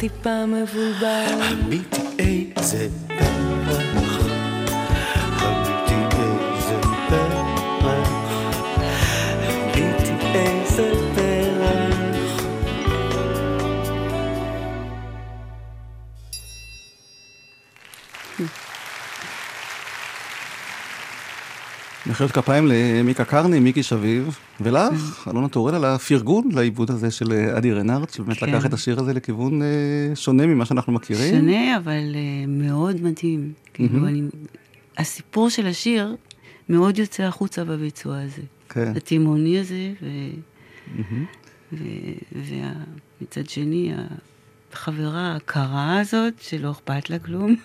טיפה, 0.01 0.47
מבולבל. 0.47 1.41
הביטי 1.41 2.53
איזה 2.57 2.89
מחיאות 22.07 22.33
כפיים 22.33 22.67
למיקה 22.67 23.25
קרני, 23.25 23.61
מיקי 23.61 23.83
שביב, 23.83 24.39
ולך, 24.61 25.29
אלונה 25.31 25.49
טורל, 25.49 25.75
על 25.75 25.85
הפרגון 25.85 26.49
לעיבוד 26.53 26.91
הזה 26.91 27.11
של 27.11 27.33
אה, 27.33 27.59
אדי 27.59 27.73
רנארט, 27.73 28.13
שבאמת 28.13 28.39
כן. 28.39 28.47
לקח 28.47 28.67
את 28.67 28.73
השיר 28.73 29.01
הזה 29.01 29.13
לכיוון 29.13 29.63
אה, 29.63 29.69
שונה 30.15 30.47
ממה 30.47 30.65
שאנחנו 30.65 30.93
מכירים. 30.93 31.35
שונה, 31.35 31.77
אבל 31.77 32.15
uh, 32.15 32.47
מאוד 32.49 33.03
מדהים. 33.03 33.53
כאילו, 33.75 34.07
אני... 34.07 34.23
הסיפור 34.99 35.51
של 35.51 35.67
השיר 35.67 36.17
מאוד 36.69 36.99
יוצא 36.99 37.23
החוצה 37.23 37.65
בביצוע 37.65 38.21
הזה. 38.21 38.43
כן. 38.69 38.93
התימהוני 38.97 39.59
הזה, 39.59 39.93
ו... 40.03 40.07
ו... 41.73 41.85
ומצד 42.33 43.49
שני, 43.49 43.93
החברה 44.73 45.37
הקרה 45.37 46.01
הזאת, 46.01 46.35
שלא 46.41 46.71
אכפת 46.71 47.11
לה 47.11 47.19
כלום. 47.19 47.57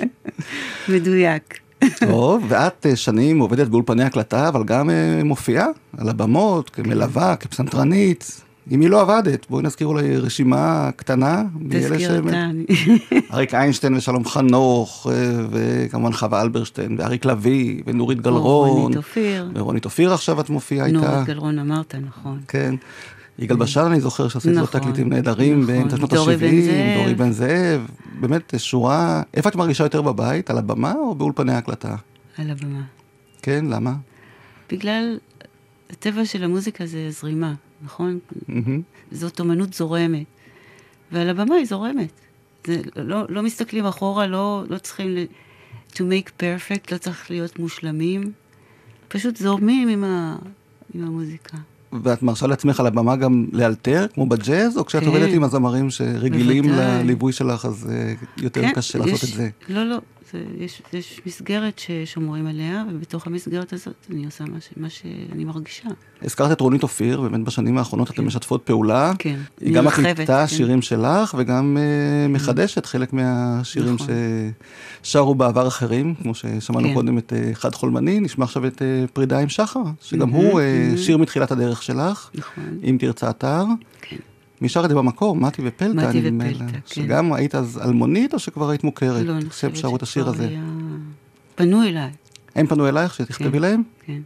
מדויק. 0.88 1.63
טוב, 2.00 2.44
ואת 2.48 2.86
אה, 2.86 2.96
שנים 2.96 3.38
עובדת 3.38 3.68
באולפני 3.68 4.04
הקלטה, 4.04 4.48
אבל 4.48 4.64
גם 4.64 4.90
אה, 4.90 5.20
מופיעה 5.24 5.66
על 5.98 6.08
הבמות, 6.08 6.70
כמלווה, 6.70 7.36
כפסנתרנית. 7.36 8.40
עם 8.70 8.80
מי 8.80 8.88
לא 8.88 9.00
עבדת? 9.00 9.46
בואי 9.50 9.62
נזכיר 9.62 9.86
אולי 9.86 10.16
רשימה 10.16 10.90
קטנה. 10.96 11.42
תזכיר. 11.70 12.18
אני- 12.18 12.64
אריק 13.32 13.54
איינשטיין 13.54 13.94
ושלום 13.94 14.24
חנוך, 14.24 15.06
אה, 15.10 15.14
וכמובן 15.50 16.12
חווה 16.12 16.42
אלברשטיין, 16.42 16.96
ואריק 16.98 17.24
לביא, 17.24 17.82
ונורית 17.86 18.20
גלרון. 18.20 18.70
רונית 18.78 18.96
אופיר. 18.96 19.50
ורונית 19.54 19.84
אופיר 19.84 20.12
עכשיו 20.14 20.40
את 20.40 20.50
מופיעה 20.50 20.86
איתה. 20.86 20.98
נורית 20.98 21.26
גלרון 21.26 21.58
אמרת, 21.58 21.94
נכון. 22.06 22.38
כן. 22.48 22.74
יגאל 23.38 23.56
בשן, 23.56 23.80
אני 23.80 24.00
זוכר 24.00 24.28
שעשית 24.28 24.52
לו 24.52 24.62
נכון, 24.62 24.80
תקליטים 24.80 25.08
נהדרים 25.08 25.62
נכון. 25.62 25.74
באמצע 25.74 25.96
שנות 25.96 26.12
דורי 26.12 26.36
בן 26.36 26.46
ה-70, 26.46 26.62
זאב. 26.64 26.98
דורי 26.98 27.14
בן 27.14 27.32
זאב, 27.32 27.86
באמת 28.20 28.54
שורה, 28.56 29.22
איפה 29.34 29.48
את 29.48 29.56
מרגישה 29.56 29.84
יותר 29.84 30.02
בבית, 30.02 30.50
על 30.50 30.58
הבמה 30.58 30.92
או 30.92 31.14
באולפני 31.14 31.52
ההקלטה? 31.52 31.96
על 32.38 32.50
הבמה. 32.50 32.82
כן, 33.42 33.64
למה? 33.68 33.94
בגלל 34.70 35.18
הטבע 35.90 36.24
של 36.24 36.44
המוזיקה 36.44 36.86
זה 36.86 37.10
זרימה, 37.10 37.54
נכון? 37.84 38.18
זאת 39.12 39.40
אומנות 39.40 39.74
זורמת. 39.74 40.26
ועל 41.12 41.28
הבמה 41.28 41.54
היא 41.54 41.66
זורמת. 41.66 42.12
זה, 42.66 42.80
לא, 42.96 43.24
לא 43.28 43.42
מסתכלים 43.42 43.86
אחורה, 43.86 44.26
לא, 44.26 44.64
לא 44.68 44.78
צריכים 44.78 45.08
ל... 45.08 45.24
to 45.92 45.96
make 45.96 46.28
perfect, 46.40 46.92
לא 46.92 46.98
צריך 46.98 47.30
להיות 47.30 47.58
מושלמים. 47.58 48.32
פשוט 49.08 49.36
זורמים 49.36 49.88
עם, 49.88 50.04
ה, 50.04 50.36
עם 50.94 51.04
המוזיקה. 51.04 51.56
ואת 52.02 52.22
מרשה 52.22 52.46
לעצמך 52.46 52.80
על 52.80 52.86
הבמה 52.86 53.16
גם 53.16 53.46
לאלתר, 53.52 54.06
כמו 54.14 54.26
בג'אז, 54.26 54.78
או 54.78 54.86
כשאת 54.86 55.02
כן. 55.02 55.08
עובדת 55.08 55.34
עם 55.34 55.44
הזמרים 55.44 55.90
שרגילים 55.90 56.64
בוודאי. 56.64 57.04
לליווי 57.04 57.32
שלך, 57.32 57.64
אז 57.64 57.90
אה, 57.92 58.14
יותר 58.36 58.62
קשה 58.74 58.98
לעשות 58.98 59.24
את 59.24 59.34
זה. 59.34 59.48
לא, 59.68 59.84
לא, 59.84 59.98
זה, 60.32 60.42
יש, 60.58 60.82
יש 60.92 61.20
מסגרת 61.26 61.78
ששומרים 61.78 62.46
עליה, 62.46 62.84
ובתוך 62.92 63.26
המסגרת 63.26 63.72
הזאת 63.72 64.06
אני 64.10 64.24
עושה 64.24 64.44
מה, 64.44 64.60
ש, 64.60 64.68
מה 64.76 64.90
שאני 64.90 65.44
מרגישה. 65.44 65.88
הזכרת 66.22 66.52
את 66.52 66.60
רונית 66.60 66.82
אופיר, 66.82 67.20
באמת 67.20 67.44
בשנים 67.46 67.78
האחרונות 67.78 68.10
אתן 68.10 68.24
משתפות 68.24 68.62
פעולה. 68.62 69.12
כן, 69.18 69.38
היא 69.60 69.74
גם 69.74 69.84
מקליטה 69.84 70.24
כן. 70.26 70.46
שירים 70.46 70.82
שלך, 70.82 71.34
וגם 71.38 71.76
אה, 71.80 72.28
מחדשת 72.28 72.86
חלק 72.86 73.12
מהשירים 73.12 73.94
נכון. 73.94 74.06
ששרו 75.02 75.34
בעבר 75.34 75.68
אחרים, 75.68 76.14
כמו 76.22 76.34
ששמענו 76.34 76.88
כן. 76.88 76.94
קודם 76.94 77.18
את 77.18 77.32
אה, 77.32 77.50
חד 77.54 77.74
חולמני, 77.74 78.20
נשמע 78.20 78.44
עכשיו 78.44 78.66
את 78.66 78.82
אה, 78.82 79.04
פרידה 79.12 79.38
עם 79.38 79.48
שחר, 79.48 79.80
שגם 80.00 80.28
הוא 80.28 80.60
מהמם. 80.60 80.96
שיר 80.96 81.16
מתחילת 81.16 81.52
הדרך 81.52 81.82
שלך, 81.82 82.30
נכון. 82.34 82.78
אם 82.84 82.96
תרצה 83.00 83.30
אתר. 83.30 83.64
כן. 84.00 84.16
מי 84.64 84.68
שר 84.68 84.84
את 84.84 84.88
זה 84.88 84.94
במקור? 84.94 85.36
מתי 85.36 85.62
ופלטה, 85.64 86.08
מתי 86.08 86.18
ופלטה, 86.18 86.64
לה. 86.64 86.70
כן. 86.70 86.78
שגם 86.86 87.32
היית 87.32 87.54
אז 87.54 87.80
אלמונית, 87.84 88.34
או 88.34 88.38
שכבר 88.38 88.70
היית 88.70 88.84
מוכרת? 88.84 89.26
לא, 89.26 89.32
אני 89.32 89.50
חושבת 89.50 89.76
שרו 89.76 89.96
את 89.96 90.02
השיר 90.02 90.22
שכבר 90.22 90.34
הזה. 90.34 90.48
היה... 90.48 90.62
פנו 91.54 91.82
אליי, 91.82 92.10
הם 92.54 92.66
פנו 92.66 92.88
אלייך 92.88 93.14
שתכתבי 93.14 93.50
כן. 93.50 93.58
להם? 93.58 93.82
כן. 94.06 94.20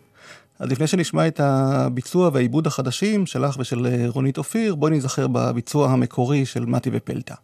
אז 0.58 0.70
לפני 0.70 0.86
שנשמע 0.86 1.26
את 1.26 1.40
הביצוע 1.40 2.30
והעיבוד 2.32 2.66
החדשים 2.66 3.26
שלך 3.26 3.56
ושל 3.58 3.86
אה, 3.86 4.04
רונית 4.08 4.38
אופיר, 4.38 4.74
בואי 4.74 4.92
נזכר 4.92 5.26
בביצוע 5.26 5.90
המקורי 5.90 6.46
של 6.46 6.66
מתי 6.66 6.90
ופלטה. 6.92 7.34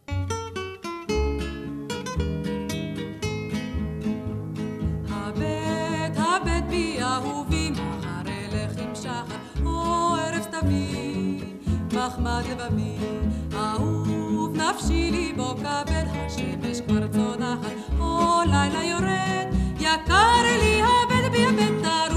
מחמד 12.35 12.51
לבבי, 12.51 12.95
אהוב 13.53 14.55
נפשי 14.55 15.11
ליבו 15.11 15.55
כבד, 15.55 16.05
השמש 16.13 16.81
כבר 16.87 17.07
צונחת, 17.07 17.71
או 17.99 18.41
לילה 18.45 18.83
יורד, 18.83 19.47
יקר 19.79 20.41
לי 20.43 20.81
הבט 20.81 21.31
בי 21.31 21.45
הבט 21.45 21.85
הרוח 21.85 22.14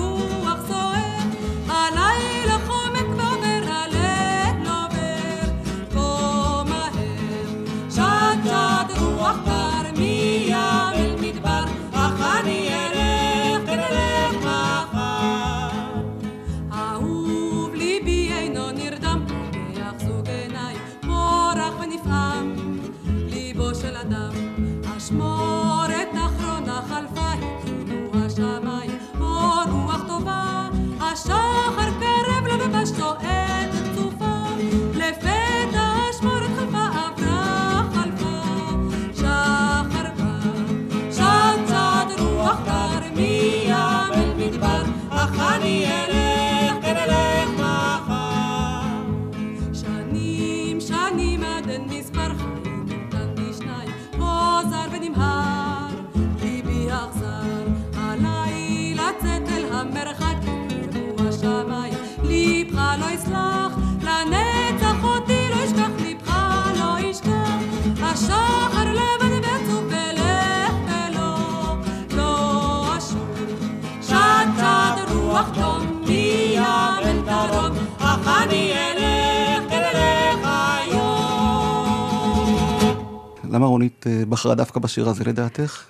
למה 83.58 83.66
רונית 83.66 84.06
אה, 84.06 84.22
בחרה 84.28 84.54
דווקא 84.54 84.80
בשיר 84.80 85.08
הזה 85.08 85.24
לדעתך? 85.24 85.84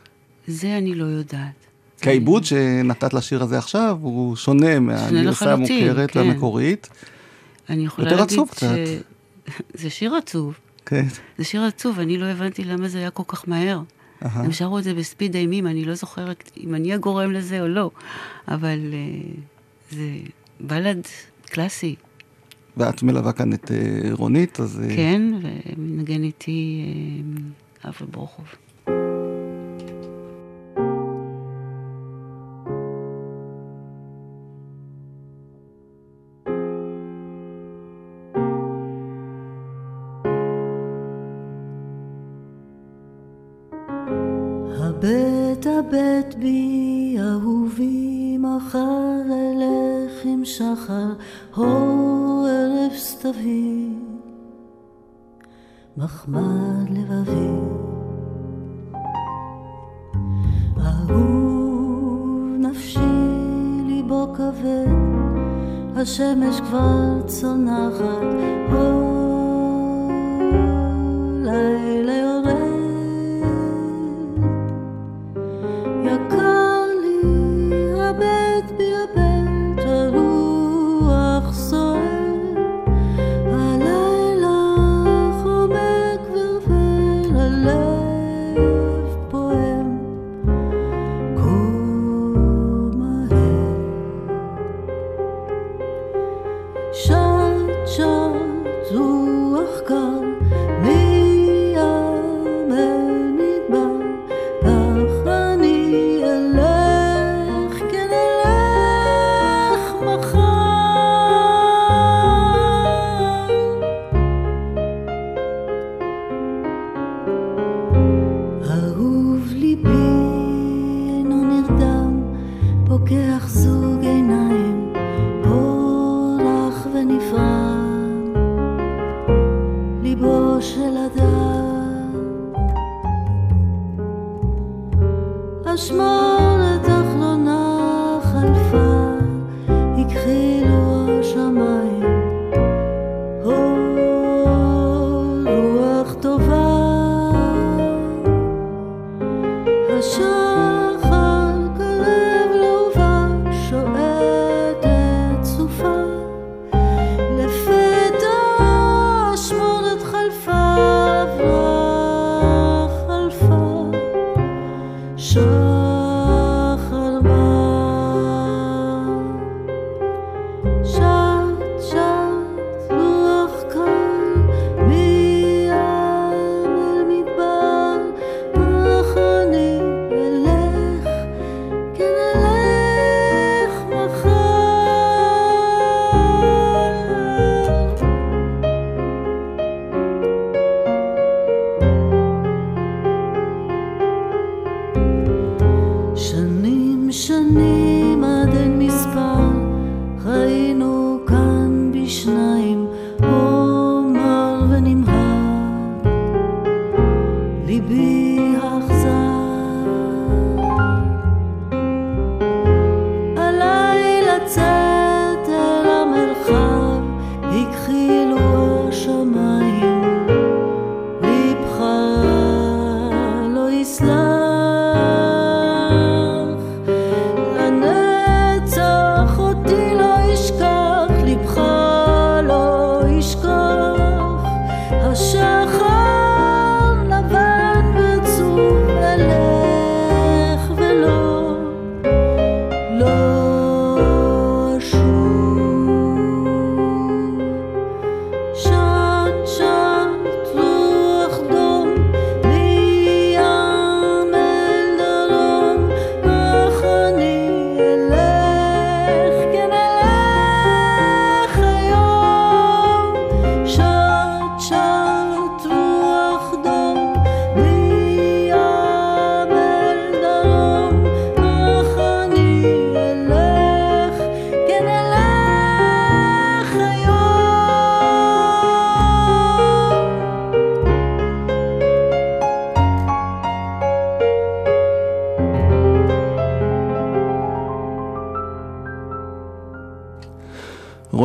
זה 0.46 0.78
אני 0.78 0.94
לא 0.94 1.04
יודעת. 1.04 1.66
כי 2.00 2.08
העיבוד 2.08 2.44
שנתת 2.44 3.14
לשיר 3.14 3.42
הזה 3.42 3.58
עכשיו 3.58 3.98
הוא 4.00 4.36
שונה 4.36 4.80
מהגרסה 4.80 5.52
המוכרת 5.52 6.10
כן. 6.10 6.18
והמקורית. 6.18 6.88
אני 7.70 7.84
יכולה 7.84 8.08
יותר 8.08 8.20
להגיד 8.20 8.38
עצוב 8.38 8.48
ש... 8.48 8.56
קצת. 8.56 8.76
זה 9.80 9.90
שיר 9.90 10.14
עצוב. 10.14 10.54
כן. 10.86 11.06
זה 11.38 11.44
שיר 11.44 11.62
עצוב, 11.62 12.00
אני 12.00 12.18
לא 12.18 12.26
הבנתי 12.26 12.64
למה 12.64 12.88
זה 12.88 12.98
היה 12.98 13.10
כל 13.10 13.22
כך 13.26 13.48
מהר. 13.48 13.80
אהה. 14.24 14.44
הם 14.44 14.52
שרו 14.52 14.78
את 14.78 14.84
זה 14.84 14.94
בספיד 14.94 15.34
אימים, 15.34 15.66
אני 15.66 15.84
לא 15.84 15.94
זוכרת 15.94 16.50
אם 16.64 16.74
אני 16.74 16.92
הגורם 16.92 17.32
לזה 17.32 17.60
או 17.60 17.68
לא, 17.68 17.90
אבל 18.48 18.78
uh, 18.78 19.94
זה 19.94 20.08
בלד 20.60 21.00
קלאסי, 21.44 21.96
ואת 22.78 23.02
מלווה 23.02 23.32
כאן 23.32 23.52
את 23.52 23.70
אה, 23.70 24.10
רונית, 24.12 24.60
אז... 24.60 24.80
אה, 24.84 24.96
כן, 24.96 25.22
ומנגן 25.76 26.22
איתי 26.22 26.84
uh, 27.82 27.88
אבי 27.88 28.10
ברוכוב. 28.10 28.44
הבט 44.80 45.66
הבט 45.66 46.34
בי 46.34 47.16
אהובי 47.20 48.36
מחר 48.38 49.20
אלך 49.26 50.24
עם 50.24 50.44
שחר 50.44 51.12
הו 51.54 51.64
ערב 51.64 52.07
סתווי 53.18 53.94
מחמד 55.96 56.90
לבבי. 56.90 57.48
אהוב 60.76 62.26
נפשי 62.58 62.98
ליבו 63.86 64.34
כבד 64.34 64.86
השמש 65.96 66.60
כבר 66.60 67.22
צונחת. 67.26 68.22
הו 68.70 70.10
לילה 71.44 71.97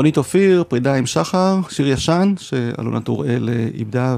רונית 0.04 0.18
אופיר, 0.18 0.64
פרידה 0.64 0.96
עם 0.96 1.06
שחר, 1.06 1.60
שיר 1.70 1.88
ישן 1.88 2.34
שאלונה 2.38 3.02
טוראל 3.02 3.50
אה, 3.50 3.68
איבדה 3.74 4.18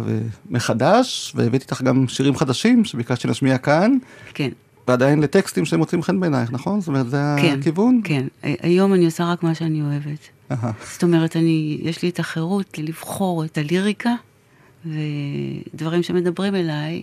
מחדש, 0.50 1.34
והבאת 1.36 1.62
איתך 1.62 1.82
גם 1.82 2.08
שירים 2.08 2.36
חדשים 2.36 2.86
שביקשת 2.86 3.22
שנשמיע 3.22 3.58
כאן. 3.58 3.98
כן. 4.34 4.50
ועדיין 4.88 5.22
לטקסטים 5.22 5.66
שמוצאים 5.66 6.04
חן 6.04 6.20
בעינייך, 6.20 6.52
נכון? 6.52 6.82
זאת 6.82 6.88
אומרת, 6.88 7.10
זה 7.10 7.18
כן, 7.42 7.58
הכיוון? 7.60 8.02
כן. 8.04 8.28
היום 8.44 8.94
אני 8.94 9.06
עושה 9.06 9.32
רק 9.32 9.44
מה 9.44 9.56
שאני 9.56 9.82
אוהבת. 9.82 10.30
אהה. 10.52 10.72
זאת 10.94 11.04
אומרת, 11.04 11.36
אני, 11.36 11.78
יש 11.82 12.02
לי 12.02 12.10
את 12.10 12.20
החירות 12.20 12.78
לבחור 12.78 13.46
את 13.46 13.58
הליריקה, 13.58 14.14
ודברים 14.86 16.04
שמדברים 16.04 16.56
אליי, 16.56 17.02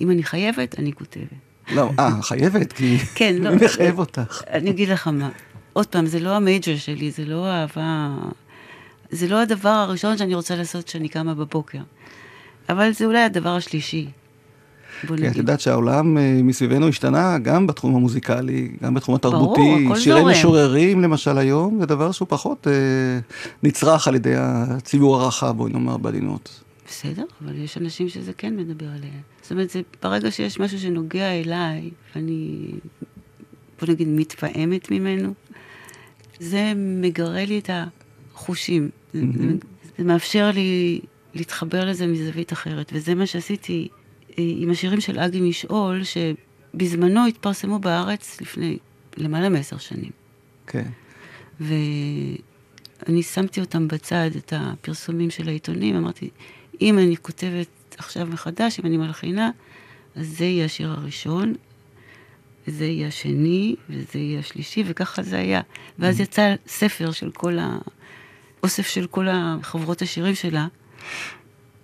אם 0.00 0.10
אני 0.10 0.22
חייבת, 0.22 0.78
אני 0.78 0.92
כותבת. 0.92 1.24
לא, 1.72 1.90
אה, 1.98 2.22
חייבת, 2.22 2.72
כי 2.72 2.98
כן, 3.14 3.36
לא. 3.40 3.50
מי 3.50 3.64
מחייב 3.64 3.98
אותך? 3.98 4.42
אני 4.50 4.70
אגיד 4.70 4.88
לך 4.88 5.08
מה. 5.08 5.28
עוד 5.72 5.86
פעם, 5.86 6.06
זה 6.06 6.20
לא 6.20 6.36
המייג'ר 6.36 6.76
שלי, 6.76 7.10
זה 7.10 7.24
לא 7.24 7.46
אהבה... 7.46 8.08
זה 9.10 9.28
לא 9.28 9.40
הדבר 9.42 9.68
הראשון 9.68 10.18
שאני 10.18 10.34
רוצה 10.34 10.56
לעשות 10.56 10.84
כשאני 10.84 11.08
קמה 11.08 11.34
בבוקר. 11.34 11.78
אבל 12.68 12.92
זה 12.92 13.04
אולי 13.04 13.22
הדבר 13.22 13.56
השלישי. 13.56 14.08
בוא 15.08 15.16
כי 15.16 15.22
את 15.22 15.26
נגיד. 15.26 15.36
יודעת 15.36 15.60
שהעולם 15.60 16.18
אה, 16.18 16.40
מסביבנו 16.42 16.88
השתנה 16.88 17.38
גם 17.38 17.66
בתחום 17.66 17.94
המוזיקלי, 17.94 18.72
גם 18.82 18.94
בתחום 18.94 19.14
התרבותי. 19.14 19.84
הכל 19.86 19.98
שירי. 19.98 20.24
משוררים, 20.24 21.00
למשל, 21.00 21.38
היום, 21.38 21.80
זה 21.80 21.86
דבר 21.86 22.12
שהוא 22.12 22.28
פחות 22.28 22.66
אה, 22.66 22.72
נצרך 23.62 24.08
על 24.08 24.14
ידי 24.14 24.34
הציבור 24.36 25.16
הרחב, 25.20 25.56
בואי 25.56 25.72
נאמר 25.72 25.96
בעדינות. 25.96 26.60
בסדר, 26.88 27.24
אבל 27.44 27.58
יש 27.58 27.78
אנשים 27.78 28.08
שזה 28.08 28.32
כן 28.32 28.56
מדבר 28.56 28.86
עליהם. 28.86 29.20
זאת 29.42 29.50
אומרת, 29.52 29.70
זה 29.70 29.80
ברגע 30.02 30.30
שיש 30.30 30.60
משהו 30.60 30.78
שנוגע 30.78 31.40
אליי, 31.40 31.90
ואני, 32.16 32.70
בוא 33.80 33.88
נגיד, 33.88 34.08
מתפעמת 34.08 34.90
ממנו, 34.90 35.34
זה 36.42 36.72
מגרה 36.76 37.44
לי 37.44 37.58
את 37.58 37.70
החושים. 37.72 38.90
זה, 39.14 39.20
זה. 39.38 39.48
זה 39.98 40.04
מאפשר 40.04 40.50
לי 40.50 41.00
להתחבר 41.34 41.84
לזה 41.84 42.06
מזווית 42.06 42.52
אחרת, 42.52 42.92
וזה 42.94 43.14
מה 43.14 43.26
שעשיתי 43.26 43.88
אה, 44.38 44.44
עם 44.56 44.70
השירים 44.70 45.00
של 45.00 45.18
אגי 45.18 45.40
משעול, 45.40 46.02
שבזמנו 46.04 47.26
התפרסמו 47.26 47.78
בארץ 47.78 48.40
לפני 48.40 48.78
למעלה 49.16 49.48
מעשר 49.48 49.78
שנים. 49.78 50.10
כן. 50.66 50.88
ואני 51.60 53.22
שמתי 53.22 53.60
אותם 53.60 53.88
בצד, 53.88 54.30
את 54.36 54.52
הפרסומים 54.56 55.30
של 55.30 55.48
העיתונים, 55.48 55.96
אמרתי, 55.96 56.30
אם 56.80 56.98
אני 56.98 57.16
כותבת 57.16 57.68
עכשיו 57.98 58.26
מחדש, 58.26 58.80
אם 58.80 58.86
אני 58.86 58.96
מלחינה, 58.96 59.50
אז 60.16 60.26
זה 60.38 60.44
יהיה 60.44 60.64
השיר 60.64 60.90
הראשון, 60.90 61.54
וזה 62.68 62.84
יהיה 62.84 63.08
השני, 63.08 63.76
וזה 63.90 64.18
יהיה 64.18 64.38
השלישי, 64.40 64.84
וככה 64.86 65.22
זה 65.22 65.38
היה. 65.38 65.60
ואז 65.98 66.20
יצא 66.20 66.54
ספר 66.66 67.12
של 67.12 67.30
כל 67.30 67.58
ה... 67.58 67.78
אוסף 68.62 68.86
של 68.86 69.06
כל 69.06 69.26
חברות 69.62 70.02
השירים 70.02 70.34
שלה, 70.34 70.66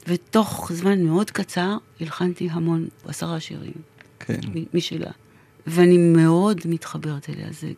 ותוך 0.08 0.72
זמן 0.74 1.02
מאוד 1.02 1.30
קצר 1.30 1.76
הלחנתי 2.00 2.48
המון, 2.50 2.88
עשרה 3.04 3.40
שירים 3.40 3.72
כן. 4.20 4.40
משלה. 4.74 5.10
ואני 5.66 5.98
מאוד 5.98 6.60
מתחברת 6.64 7.30
אליה. 7.30 7.46
זה... 7.50 7.72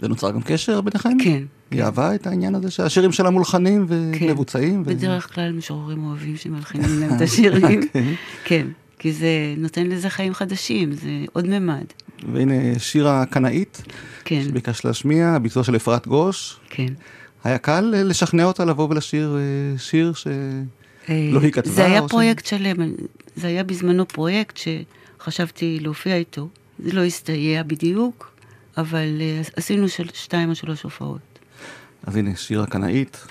ונוצר 0.00 0.30
גם 0.30 0.42
קשר 0.42 0.80
ביניכם? 0.80 1.18
כן. 1.24 1.42
היא 1.70 1.82
אהבה 1.82 2.14
את 2.14 2.26
העניין 2.26 2.54
הזה 2.54 2.70
שהשירים 2.70 3.12
שלה 3.12 3.30
מולחנים 3.30 3.86
ומבוצעים? 3.88 4.82
ו- 4.82 4.84
בדרך 4.84 5.34
כלל 5.34 5.52
משוררים 5.52 6.04
אוהבים 6.04 6.36
שמלחינים 6.36 6.90
להם 7.00 7.16
את 7.16 7.20
השירים. 7.20 7.80
כן. 7.92 8.14
כן, 8.44 8.66
כי 8.98 9.12
זה 9.12 9.54
נותן 9.56 9.86
לזה 9.86 10.10
חיים 10.10 10.34
חדשים, 10.34 10.92
זה 10.92 11.10
עוד 11.32 11.46
ממד. 11.46 11.84
והנה 12.32 12.54
שיר 12.78 13.08
הקנאית, 13.08 13.82
כן. 14.24 14.42
שביקשת 14.48 14.84
להשמיע, 14.84 15.28
הביצוע 15.28 15.64
של 15.64 15.76
אפרת 15.76 16.06
גוש. 16.06 16.60
כן. 16.70 16.86
היה 17.44 17.58
קל 17.58 17.94
אה, 17.96 18.02
לשכנע 18.02 18.44
אותה 18.44 18.64
לבוא 18.64 18.86
ולשיר 18.90 19.36
אה, 19.36 19.78
שיר 19.78 20.12
שלא 20.12 20.30
היא 21.42 21.52
כתבה? 21.52 21.72
זה 21.72 21.84
היה 21.86 22.00
או 22.00 22.08
ש- 22.08 22.10
פרויקט 22.10 22.46
שלם, 22.46 22.76
זה 23.36 23.46
היה 23.46 23.64
בזמנו 23.64 24.08
פרויקט 24.08 24.58
שחשבתי 25.18 25.78
להופיע 25.80 26.16
איתו. 26.16 26.48
זה 26.84 26.92
לא 26.92 27.04
הסתייע 27.04 27.62
בדיוק, 27.62 28.30
אבל 28.76 29.16
אה, 29.20 29.40
עשינו 29.56 29.88
של 29.88 30.06
שתיים 30.14 30.50
או 30.50 30.54
שלוש 30.54 30.82
הופעות. 30.82 31.20
אז 32.06 32.16
הנה, 32.16 32.36
שיר 32.36 32.62
הקנאית. 32.62 33.26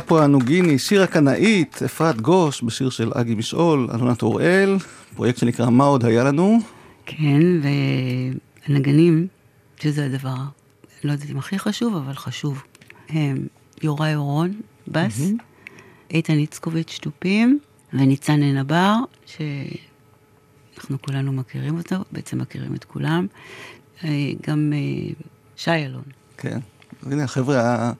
פפואה 0.00 0.26
ניו 0.26 0.38
גיני, 0.38 0.78
שיר 0.78 1.02
הקנאית, 1.02 1.82
אפרת 1.84 2.20
גוש, 2.20 2.62
בשיר 2.62 2.90
של 2.90 3.10
אגי 3.14 3.34
משעול, 3.34 3.88
אלונת 3.94 4.22
אוראל, 4.22 4.76
פרויקט 5.14 5.38
שנקרא 5.38 5.70
מה 5.70 5.84
עוד 5.84 6.04
היה 6.04 6.24
לנו. 6.24 6.58
כן, 7.06 7.42
והנגנים, 8.68 9.26
שזה 9.80 10.04
הדבר, 10.06 10.36
לא 11.04 11.12
יודעת 11.12 11.30
אם 11.30 11.38
הכי 11.38 11.58
חשוב, 11.58 11.96
אבל 11.96 12.14
חשוב, 12.14 12.62
הם 13.08 13.46
יוראי 13.82 14.14
אורון, 14.14 14.60
בס, 14.88 15.20
איתן 16.10 16.38
איצקוביץ' 16.38 16.98
תופים, 17.02 17.58
וניצן 17.92 18.42
עין 18.42 18.56
הבר, 18.56 18.94
שאנחנו 19.26 21.02
כולנו 21.02 21.32
מכירים 21.32 21.78
אותו, 21.78 21.96
בעצם 22.12 22.38
מכירים 22.38 22.74
את 22.74 22.84
כולם, 22.84 23.26
אה, 24.04 24.10
גם 24.48 24.72
אה, 24.74 25.12
שי 25.56 25.70
אלון. 25.70 26.04
כן, 26.36 26.58
הנה 27.06 27.24
החבר'ה 27.24 27.92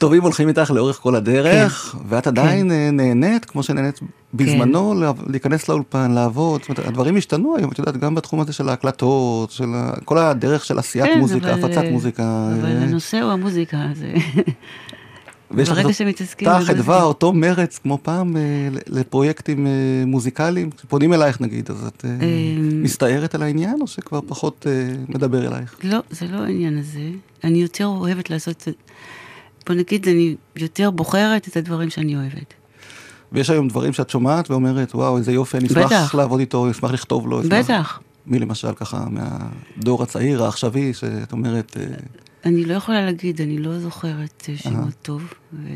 הטובים 0.00 0.22
הולכים 0.22 0.48
איתך 0.48 0.70
לאורך 0.70 0.96
כל 0.96 1.14
הדרך, 1.14 1.96
ואת 2.08 2.26
עדיין 2.26 2.72
אה, 2.72 2.90
נהנית, 2.90 3.44
כמו 3.44 3.62
שנהנית 3.62 4.00
בזמנו, 4.34 4.94
לה- 4.94 5.12
להיכנס 5.26 5.68
לאולפן, 5.68 6.10
לעבוד, 6.10 6.60
זאת 6.60 6.68
אומרת, 6.68 6.86
הדברים 6.86 7.16
השתנו 7.16 7.56
היום, 7.56 7.72
את 7.72 7.78
יודעת, 7.78 7.96
גם 7.96 8.14
בתחום 8.14 8.40
הזה 8.40 8.52
של 8.52 8.68
ההקלטות, 8.68 9.50
של 9.50 9.66
כל 10.04 10.18
הדרך 10.18 10.64
של 10.64 10.78
עשיית 10.78 11.06
כן, 11.06 11.18
מוזיקה, 11.18 11.54
אבל, 11.54 11.64
הפצת 11.64 11.84
אה, 11.84 11.90
מוזיקה. 11.90 12.22
אבל 12.60 12.66
אה, 12.66 12.82
הנושא 12.82 13.20
הוא 13.20 13.32
המוזיקה, 13.32 13.78
זה... 13.94 14.12
ויש 15.50 15.68
לך 15.68 15.74
ברגע 15.76 15.92
שמתעסקים 15.92 16.48
אותה. 16.48 16.64
חדווה, 16.64 17.02
אותו 17.02 17.32
מרץ, 17.32 17.78
כמו 17.78 17.98
פעם, 18.02 18.36
לפרויקטים 18.86 19.66
מוזיקליים, 20.06 20.70
כשפונים 20.70 21.12
אלייך 21.14 21.40
נגיד, 21.40 21.70
אז 21.70 21.86
את 21.86 22.04
אמ, 22.04 22.82
מסתערת 22.82 23.34
על 23.34 23.42
העניין, 23.42 23.76
או 23.80 23.86
שכבר 23.86 24.20
פחות 24.26 24.66
מדבר 25.08 25.46
אלייך? 25.46 25.76
לא, 25.84 25.98
זה 26.10 26.26
לא 26.30 26.38
העניין 26.38 26.78
הזה. 26.78 27.08
אני 27.44 27.62
יותר 27.62 27.86
אוהבת 27.86 28.30
לעשות... 28.30 28.68
בוא 29.66 29.74
נגיד, 29.74 30.08
אני 30.08 30.36
יותר 30.56 30.90
בוחרת 30.90 31.48
את 31.48 31.56
הדברים 31.56 31.90
שאני 31.90 32.16
אוהבת. 32.16 32.54
ויש 33.32 33.50
היום 33.50 33.68
דברים 33.68 33.92
שאת 33.92 34.10
שומעת 34.10 34.50
ואומרת, 34.50 34.94
וואו, 34.94 35.18
איזה 35.18 35.32
יופי, 35.32 35.56
אני 35.56 35.66
אשמח 35.66 35.86
בטח. 35.86 36.14
לעבוד 36.14 36.40
איתו, 36.40 36.70
אשמח 36.70 36.90
לכתוב 36.90 37.28
לו. 37.28 37.40
אשמח... 37.40 37.64
בטח. 37.64 38.00
מי 38.26 38.38
למשל 38.38 38.72
ככה 38.76 39.04
מהדור 39.10 40.02
הצעיר, 40.02 40.44
העכשווי, 40.44 40.94
שאת 40.94 41.32
אומרת, 41.32 41.76
אה, 41.80 41.84
אני 42.44 42.64
לא 42.64 42.74
יכולה 42.74 43.04
להגיד, 43.04 43.40
אני 43.40 43.58
לא 43.58 43.78
זוכרת 43.78 44.48
אה, 44.48 44.56
שמות 44.56 44.94
טוב. 45.02 45.22
ו... 45.52 45.66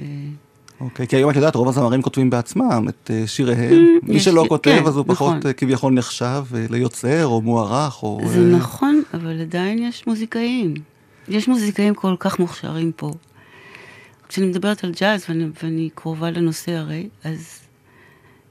אוקיי, 0.80 1.07
כי 1.07 1.16
היום 1.16 1.30
את 1.30 1.37
יודעת, 1.37 1.55
רוב 1.55 1.68
הזמרים 1.68 2.03
כותבים 2.03 2.30
בעצמם 2.30 2.87
את 2.89 3.11
אה, 3.14 3.26
שיריהם. 3.26 3.99
מי 4.03 4.14
יש 4.14 4.24
שלא 4.24 4.45
כותב, 4.49 4.70
כן, 4.80 4.87
אז 4.87 4.97
הוא 4.97 5.05
פחות 5.09 5.37
נכון. 5.37 5.53
כביכול 5.57 5.93
נחשב 5.93 6.45
ליוצר 6.70 7.26
או 7.26 7.41
מוערך, 7.41 8.03
או... 8.03 8.20
זה 8.26 8.41
נכון, 8.41 9.03
אבל 9.14 9.41
עדיין 9.41 9.78
יש 9.78 10.07
מוזיקאים. 10.07 10.74
יש 11.28 11.49
מוזיקאים 11.49 11.95
כל 11.95 12.14
כך 12.18 12.39
מוכשרים 12.39 12.93
פה. 12.97 13.12
כשאני 14.29 14.47
מדברת 14.47 14.85
על 14.85 14.93
ג'אז, 15.01 15.25
ואני, 15.29 15.45
ואני 15.62 15.89
קרובה 15.95 16.31
לנושא 16.31 16.72
הרי, 16.72 17.09
אז 17.25 17.59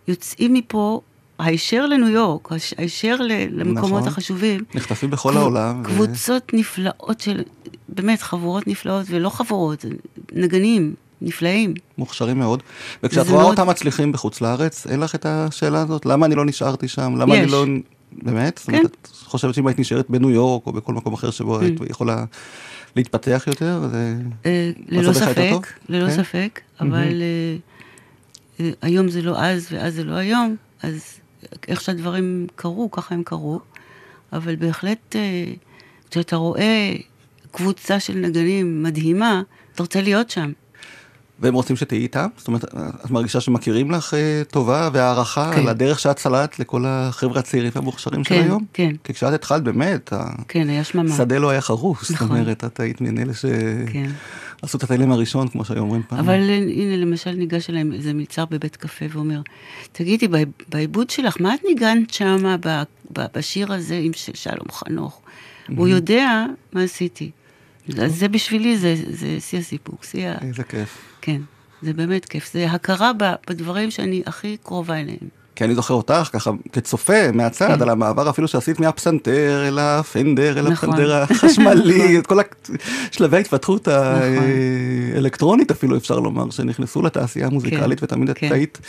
יוצאים 0.07 0.53
מפה 0.53 1.01
הישר 1.39 1.85
לניו 1.85 2.07
יורק, 2.09 2.49
הישר 2.77 3.15
למקומות 3.51 3.99
נכון. 3.99 4.07
החשובים. 4.07 4.63
נחטפים 4.75 5.09
בכל 5.09 5.31
קב- 5.31 5.37
העולם. 5.37 5.81
ו- 5.81 5.83
קבוצות 5.83 6.53
נפלאות 6.53 7.21
של, 7.21 7.41
באמת, 7.89 8.21
חבורות 8.21 8.67
נפלאות, 8.67 9.05
ולא 9.09 9.29
חבורות, 9.29 9.85
נגנים 10.33 10.93
נפלאים. 11.21 11.73
מוכשרים 11.97 12.39
מאוד. 12.39 12.63
וכשאת 13.03 13.27
רואה 13.27 13.41
מאוד- 13.43 13.59
אותם 13.59 13.69
מצליחים 13.69 14.11
בחוץ 14.11 14.41
לארץ, 14.41 14.87
אין 14.87 14.99
לך 14.99 15.15
את 15.15 15.25
השאלה 15.25 15.81
הזאת? 15.81 16.05
למה 16.05 16.25
אני 16.25 16.35
לא 16.35 16.45
נשארתי 16.45 16.87
שם? 16.87 17.15
למה 17.17 17.35
אני 17.35 17.43
יש. 17.43 17.51
לא... 17.51 17.65
באמת? 18.11 18.57
זאת 18.57 18.67
אומרת, 18.67 18.97
את 19.01 19.07
חושבת 19.23 19.53
שאם 19.53 19.67
היית 19.67 19.79
נשארת 19.79 20.05
בניו 20.09 20.29
יורק 20.29 20.67
או 20.67 20.71
בכל 20.73 20.93
מקום 20.93 21.13
אחר 21.13 21.31
שבו. 21.31 21.59
היית 21.59 21.79
יכולה 21.89 22.25
להתפתח 22.95 23.43
יותר? 23.47 23.87
זה... 23.91 24.15
אה, 24.45 24.71
ללא 24.87 25.03
טוב? 25.03 25.13
ספק, 25.13 25.73
ללא 25.89 26.09
כן? 26.09 26.15
ספק, 26.15 26.59
אבל 26.79 27.21
אה, 28.59 28.69
היום 28.81 29.09
זה 29.09 29.21
לא 29.21 29.39
אז 29.39 29.67
ואז 29.71 29.93
זה 29.93 30.03
לא 30.03 30.13
היום, 30.13 30.55
אז 30.83 31.19
איך 31.67 31.81
שהדברים 31.81 32.47
קרו, 32.55 32.91
ככה 32.91 33.15
הם 33.15 33.23
קרו, 33.23 33.59
אבל 34.33 34.55
בהחלט 34.55 35.15
כשאתה 36.11 36.35
רואה 36.35 36.93
קבוצה 37.51 37.99
של 37.99 38.13
נגנים 38.13 38.83
מדהימה, 38.83 39.41
אתה 39.73 39.83
רוצה 39.83 40.01
להיות 40.01 40.29
שם. 40.29 40.51
והם 41.39 41.53
רוצים 41.53 41.75
שתהיי 41.75 42.01
איתם? 42.01 42.27
זאת 42.37 42.47
אומרת, 42.47 42.65
את 43.05 43.11
מרגישה 43.11 43.41
שמכירים 43.41 43.91
לך 43.91 44.13
אה, 44.13 44.41
טובה 44.51 44.89
והערכה 44.93 45.51
כן. 45.53 45.59
על 45.59 45.67
הדרך 45.69 45.99
שאת 45.99 46.19
סלעת 46.19 46.59
לכל 46.59 46.83
החבר'ה 46.87 47.39
הצעירים 47.39 47.71
והמוכשרים 47.75 48.23
של 48.23 48.29
כן, 48.35 48.41
היום? 48.43 48.65
כן. 48.73 48.91
כי 49.03 49.13
כשאת 49.13 49.33
התחלת 49.33 49.63
באמת, 49.63 50.13
כן, 50.47 50.69
היה 50.69 50.83
שממה. 50.83 51.13
השדה 51.13 51.37
לא 51.37 51.49
היה 51.49 51.61
זאת 51.61 52.11
נכון. 52.11 52.27
אומרת, 52.29 52.63
את 52.63 52.79
היית 52.79 53.01
מאלה 53.01 53.33
כן. 53.93 54.09
שעשו 54.61 54.77
את 54.77 54.83
התלם 54.83 55.11
הראשון, 55.11 55.47
כמו 55.47 55.65
שהיו 55.65 55.79
אומרים 55.79 56.01
פעם. 56.07 56.19
אבל 56.19 56.49
אה, 56.49 56.55
הנה, 56.57 56.97
למשל 56.97 57.31
ניגש 57.31 57.69
אליהם 57.69 57.93
איזה 57.93 58.13
מלצר 58.13 58.45
בבית 58.45 58.75
קפה 58.75 59.05
ואומר, 59.09 59.41
תגידי, 59.91 60.27
בעי- 60.27 60.45
בעיבוד 60.69 61.09
שלך, 61.09 61.35
מה 61.39 61.53
את 61.53 61.59
ניגנת 61.67 62.13
שמה 62.13 62.55
ב- 62.65 62.83
ב- 63.17 63.25
בשיר 63.35 63.73
הזה 63.73 63.99
עם 64.03 64.11
שלום 64.33 64.67
חנוך? 64.71 65.21
הוא 65.75 65.87
יודע 65.87 66.45
מה 66.73 66.81
עשיתי. 66.83 67.31
אז 68.01 68.15
זה 68.15 68.27
בשבילי, 68.27 68.77
זה 68.77 68.95
זה 69.09 69.37
שיא 69.39 69.59
הסיפוק, 69.59 70.03
שיא 70.03 70.27
ה... 70.27 70.35
איזה 70.41 70.63
כיף. 70.63 71.12
כן, 71.25 71.41
זה 71.81 71.93
באמת 71.93 72.25
כיף. 72.25 72.53
זה 72.53 72.71
הכרה 72.71 73.11
בדברים 73.49 73.91
שאני 73.91 74.23
הכי 74.25 74.57
קרובה 74.63 74.99
אליהם. 74.99 75.27
כי 75.55 75.63
אני 75.63 75.75
זוכר 75.75 75.93
אותך 75.93 76.29
ככה 76.33 76.51
כצופה 76.71 77.31
מהצד 77.33 77.75
כן. 77.75 77.81
על 77.81 77.89
המעבר 77.89 78.29
אפילו 78.29 78.47
שעשית 78.47 78.79
מהפסנתר 78.79 79.67
אל 79.67 79.79
הפנדר, 79.79 80.59
אל 80.59 80.71
נכון. 80.71 80.89
הפנדר 80.89 81.15
החשמלי, 81.21 82.19
את 82.19 82.27
כל 82.27 82.37
שלבי 83.11 83.37
ההתפתחות 83.37 83.87
נכון. 83.87 84.01
האלקטרונית 85.15 85.71
אפילו 85.71 85.97
אפשר 85.97 86.19
לומר, 86.19 86.49
שנכנסו 86.49 87.01
לתעשייה 87.01 87.47
המוזיקלית 87.47 88.03
ותמיד 88.03 88.29
את 88.29 88.37
כן. 88.37 88.53
היית 88.53 88.79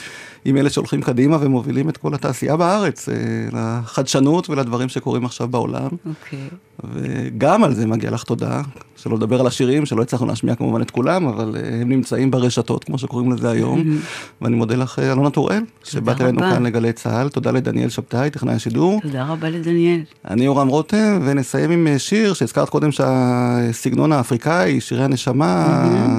עם 0.45 0.57
אלה 0.57 0.71
שהולכים 0.71 1.03
קדימה 1.03 1.37
ומובילים 1.41 1.89
את 1.89 1.97
כל 1.97 2.15
התעשייה 2.15 2.57
בארץ, 2.57 3.09
אה, 3.09 3.15
לחדשנות 3.53 4.51
ולדברים 4.51 4.89
שקורים 4.89 5.25
עכשיו 5.25 5.49
בעולם. 5.49 5.89
אוקיי. 6.07 6.49
וגם 6.95 7.65
על 7.65 7.75
זה 7.75 7.87
מגיע 7.87 8.11
לך 8.11 8.23
תודה. 8.23 8.63
שלא 8.97 9.17
לדבר 9.17 9.41
על 9.41 9.47
השירים, 9.47 9.87
שלא 9.87 10.03
הצלחנו 10.03 10.27
להשמיע 10.27 10.55
כמובן 10.55 10.83
את 10.83 10.91
כולם, 10.91 11.27
אבל 11.27 11.57
אה, 11.57 11.81
הם 11.81 11.89
נמצאים 11.89 12.31
ברשתות, 12.31 12.85
כמו 12.85 12.99
שקוראים 12.99 13.33
לזה 13.33 13.51
היום. 13.51 13.99
ואני 14.43 14.57
מודה 14.57 14.75
לך, 14.75 14.99
אה, 14.99 15.13
אלונה 15.13 15.31
טוראל, 15.31 15.63
שבאת 15.85 16.21
אלינו. 16.21 16.41
כאן 16.41 16.67
לגלי 16.67 16.93
צה"ל. 16.93 17.29
תודה 17.29 17.51
לדניאל 17.51 17.89
שבתאי, 17.89 18.31
טכנאי 18.31 18.55
השידור. 18.55 19.01
תודה 19.03 19.25
רבה 19.25 19.51
לדניאל. 19.51 20.01
אני 20.31 20.45
יורם 20.45 20.69
רותם, 20.69 21.19
ונסיים 21.25 21.71
עם 21.71 21.87
אה, 21.87 21.99
שיר 21.99 22.35
שהזכרת 22.35 22.69
קודם 22.69 22.93
שהסגנון 22.93 24.13
האפריקאי, 24.13 24.81
שירי 24.81 25.05
הנשמה, 25.05 25.65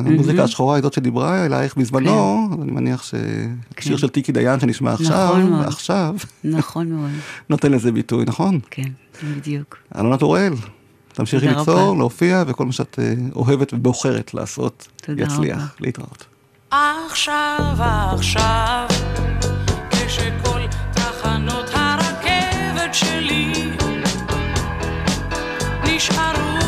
המוזיקה 0.05 0.43
השחורה 0.43 0.75
היא 0.75 0.83
זאת 0.83 0.93
שדיברה 0.93 1.45
אלייך 1.45 1.77
בזמנו, 1.77 2.47
אז 2.53 2.61
אני 2.61 2.71
מניח 2.71 3.03
ששיר 3.03 3.97
של 3.97 4.09
טיקי 4.09 4.31
דיין 4.31 4.59
שנשמע 4.59 4.93
עכשיו, 4.93 5.27
נכון 5.27 5.49
מאוד. 5.49 5.65
עכשיו, 5.65 6.15
נכון 6.43 6.89
מאוד. 6.89 7.09
נותן 7.49 7.71
לזה 7.71 7.91
ביטוי, 7.91 8.25
נכון? 8.25 8.59
כן, 8.71 8.89
בדיוק. 9.37 9.77
אלונה 9.99 10.17
טוראל, 10.17 10.53
תמשיכי 11.15 11.47
ליצור, 11.47 11.79
רבה. 11.89 11.97
להופיע, 11.97 12.43
וכל 12.47 12.65
מה 12.65 12.71
שאת 12.71 12.99
אה, 12.99 13.13
אוהבת 13.35 13.73
ובוחרת 13.73 14.33
לעשות, 14.33 14.87
תודה 14.95 15.23
יצליח. 15.23 15.57
רבה. 15.57 15.65
להתראות. 15.79 16.25
עכשיו, 16.71 17.75
עכשיו, 18.13 18.87
כשכל 19.91 20.61
תחנות 20.93 21.65
הרכבת 21.73 22.93
שלי 22.93 23.71
נשארו 25.83 26.64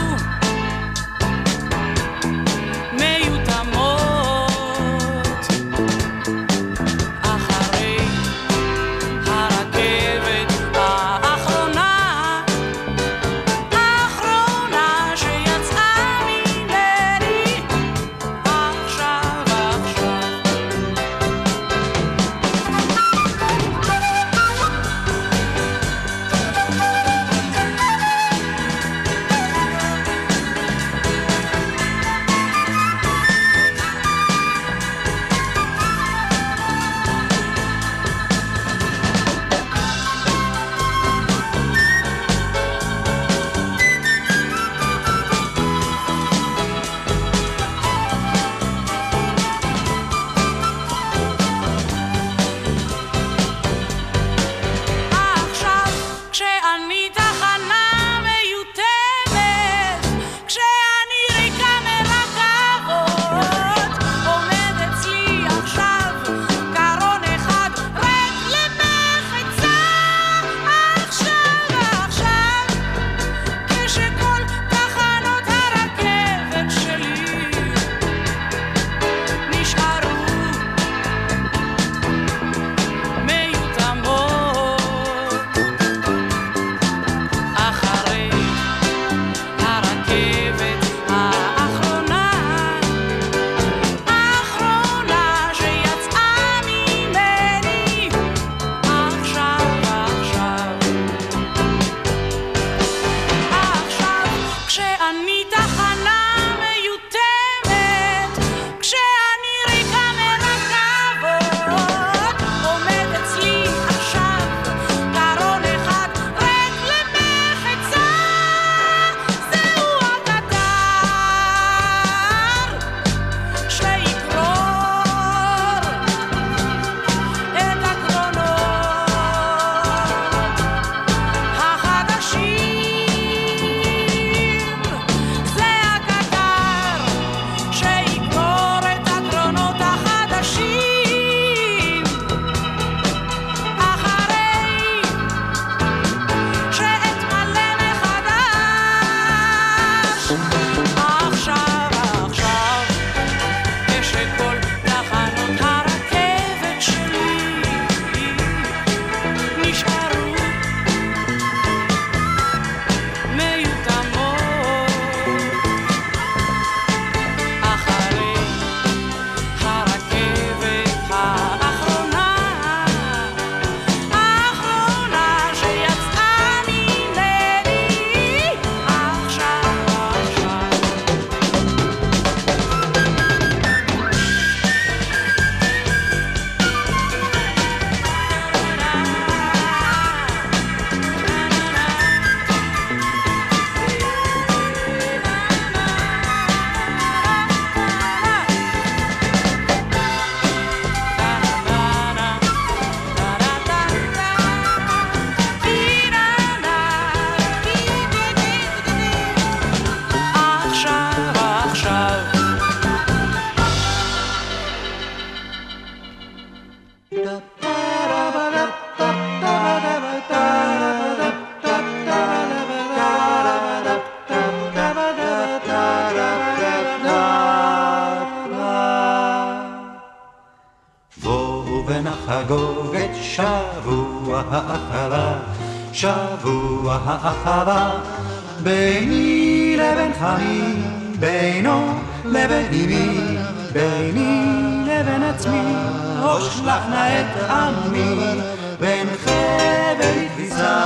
ביני, 242.70 243.38
ביני 243.74 244.84
לבין 244.88 245.24
עצמי, 245.24 245.76
אושלח 246.24 246.84
נא 246.89 247.20
את 247.20 247.49
עמי, 247.49 248.41
בין 248.80 249.07
חבל 249.18 250.28
כביסה, 250.36 250.86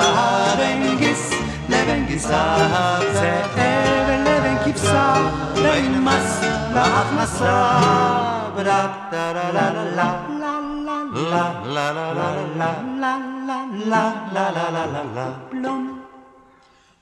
בין 0.57 0.97
גיס 0.97 1.29
לבין 1.69 2.05
גיסה, 2.05 2.55
זאב 3.13 3.59
לבין 4.25 4.57
כבשה, 4.65 5.13
בין 5.55 6.03
מס 6.03 6.41
להכנסה, 6.73 7.79
ולה 8.55 8.88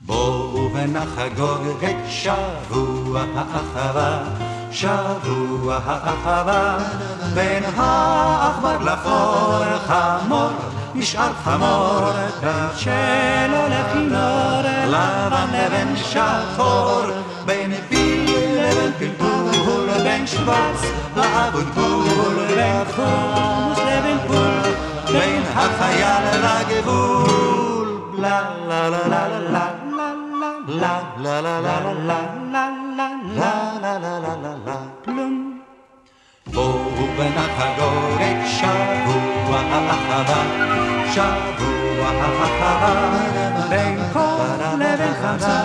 בואו 0.02 0.70
ונחגוג 0.74 1.84
את 1.84 2.10
שבוע 2.10 3.24
האחווה 3.36 4.49
שבוע 4.72 5.80
האחווה, 5.86 6.78
בין 7.34 7.64
העכבר 7.78 8.78
לחור 8.84 9.64
חמור, 9.88 10.50
נשאר 10.96 11.34
חמור, 11.44 12.12
בין 12.42 12.54
של 12.76 13.54
הולך 13.56 13.96
לנור, 13.96 14.62
לבן 14.88 15.48
לבן 15.54 15.96
שחור, 15.96 17.02
בין 17.46 17.72
פיל 17.90 18.30
לבין 18.58 18.92
פלפול, 19.00 20.04
בין 20.04 20.28
שוורץ 20.28 20.82
לאבוטבול, 21.16 22.46
בין 22.56 22.86
חומוס 22.96 23.80
לבין 23.80 24.18
פול, 24.28 24.72
בין 25.12 25.44
החייל 25.56 26.44
לגבול. 26.44 27.40
לה 28.18 28.42
לה 28.68 28.90
לה 28.90 29.08
לה 29.08 29.28
לה 29.28 29.70
לה 29.92 30.14
לה 30.68 31.02
לה 31.18 31.42
לה 31.42 31.60
לה 31.62 31.94
לה 31.94 32.20
לה 32.52 32.79
ובנחגורת 37.20 38.38
שבוע 38.46 39.60
אחריו, 39.72 40.44
שבוע 41.14 42.10
אחריו, 42.10 43.12
בין 43.70 44.00
חום 44.14 44.80
לבין 44.80 45.14
חמצה, 45.22 45.62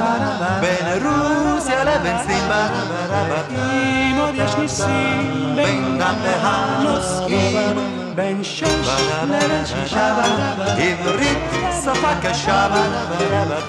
בין 0.60 1.06
רוסיה 1.06 1.84
לבין 1.84 2.16
סיבה, 2.26 2.66
אם 3.30 4.16
עוד 4.20 4.34
יש 4.34 4.54
ניסים, 4.56 5.52
בין 5.56 5.98
דם 5.98 6.14
והנוסעים, 6.22 7.76
בין 8.14 8.44
שש 8.44 8.88
לבין 9.24 9.66
שישה, 9.66 10.14
עברית 10.78 11.38
שפה 11.84 12.14
קשה, 12.22 12.68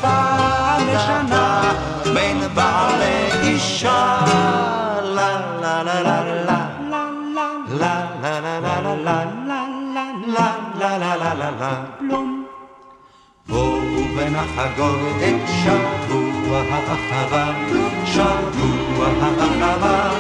פעם 0.02 0.82
בשנה, 0.88 1.74
בין 2.14 2.42
בעל 2.54 2.92
לאישה, 3.00 4.18
לה 5.02 5.40
לה 5.62 5.84
לה 5.84 6.04
לה 6.04 6.44
לה. 6.46 6.65
la 8.60 8.80
la 8.86 8.94
la 9.08 9.18
la 9.50 9.62
la 9.96 10.48
la 10.80 10.92
la 11.02 11.16
la 11.22 11.32
la 11.42 11.50
la 11.62 11.74
בלום. 12.00 12.46
בואו 13.48 13.80
ונחגוג 14.16 15.02
את 15.20 15.50
שבוע 15.64 16.62
האחווה, 16.70 17.54
שבוע 18.06 19.08
האחווה. 19.22 20.12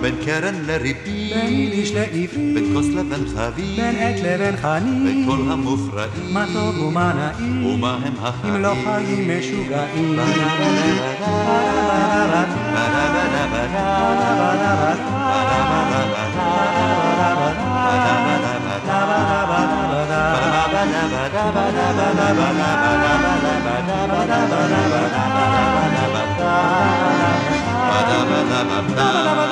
בין 0.00 0.14
קרן 0.24 0.54
לריבית, 0.66 1.34
בין 1.34 1.72
איש 1.72 1.92
לעברי, 1.92 2.26
בין 2.54 2.74
כוס 2.74 2.86
לבין 2.86 3.26
חבית, 3.34 3.76
בין 3.76 3.96
עת 3.96 4.20
לבין 4.22 4.56
חנית, 4.56 5.02
בין 5.04 5.26
כל 5.28 5.52
המופרעים, 5.52 6.34
מה 6.34 6.46
טוב 6.52 6.78
ומה 6.78 7.12
נעים, 7.12 7.66
ומה 7.66 7.98
הם 8.04 8.12
החיים, 8.22 8.54
אם 8.54 8.62
לא 8.62 8.74
חיים 8.84 9.30
משוגעים. 9.38 10.18
ba 20.92 21.22
da 21.32 21.44
ba 21.54 21.64
da 21.72 21.86
ba 29.38 29.45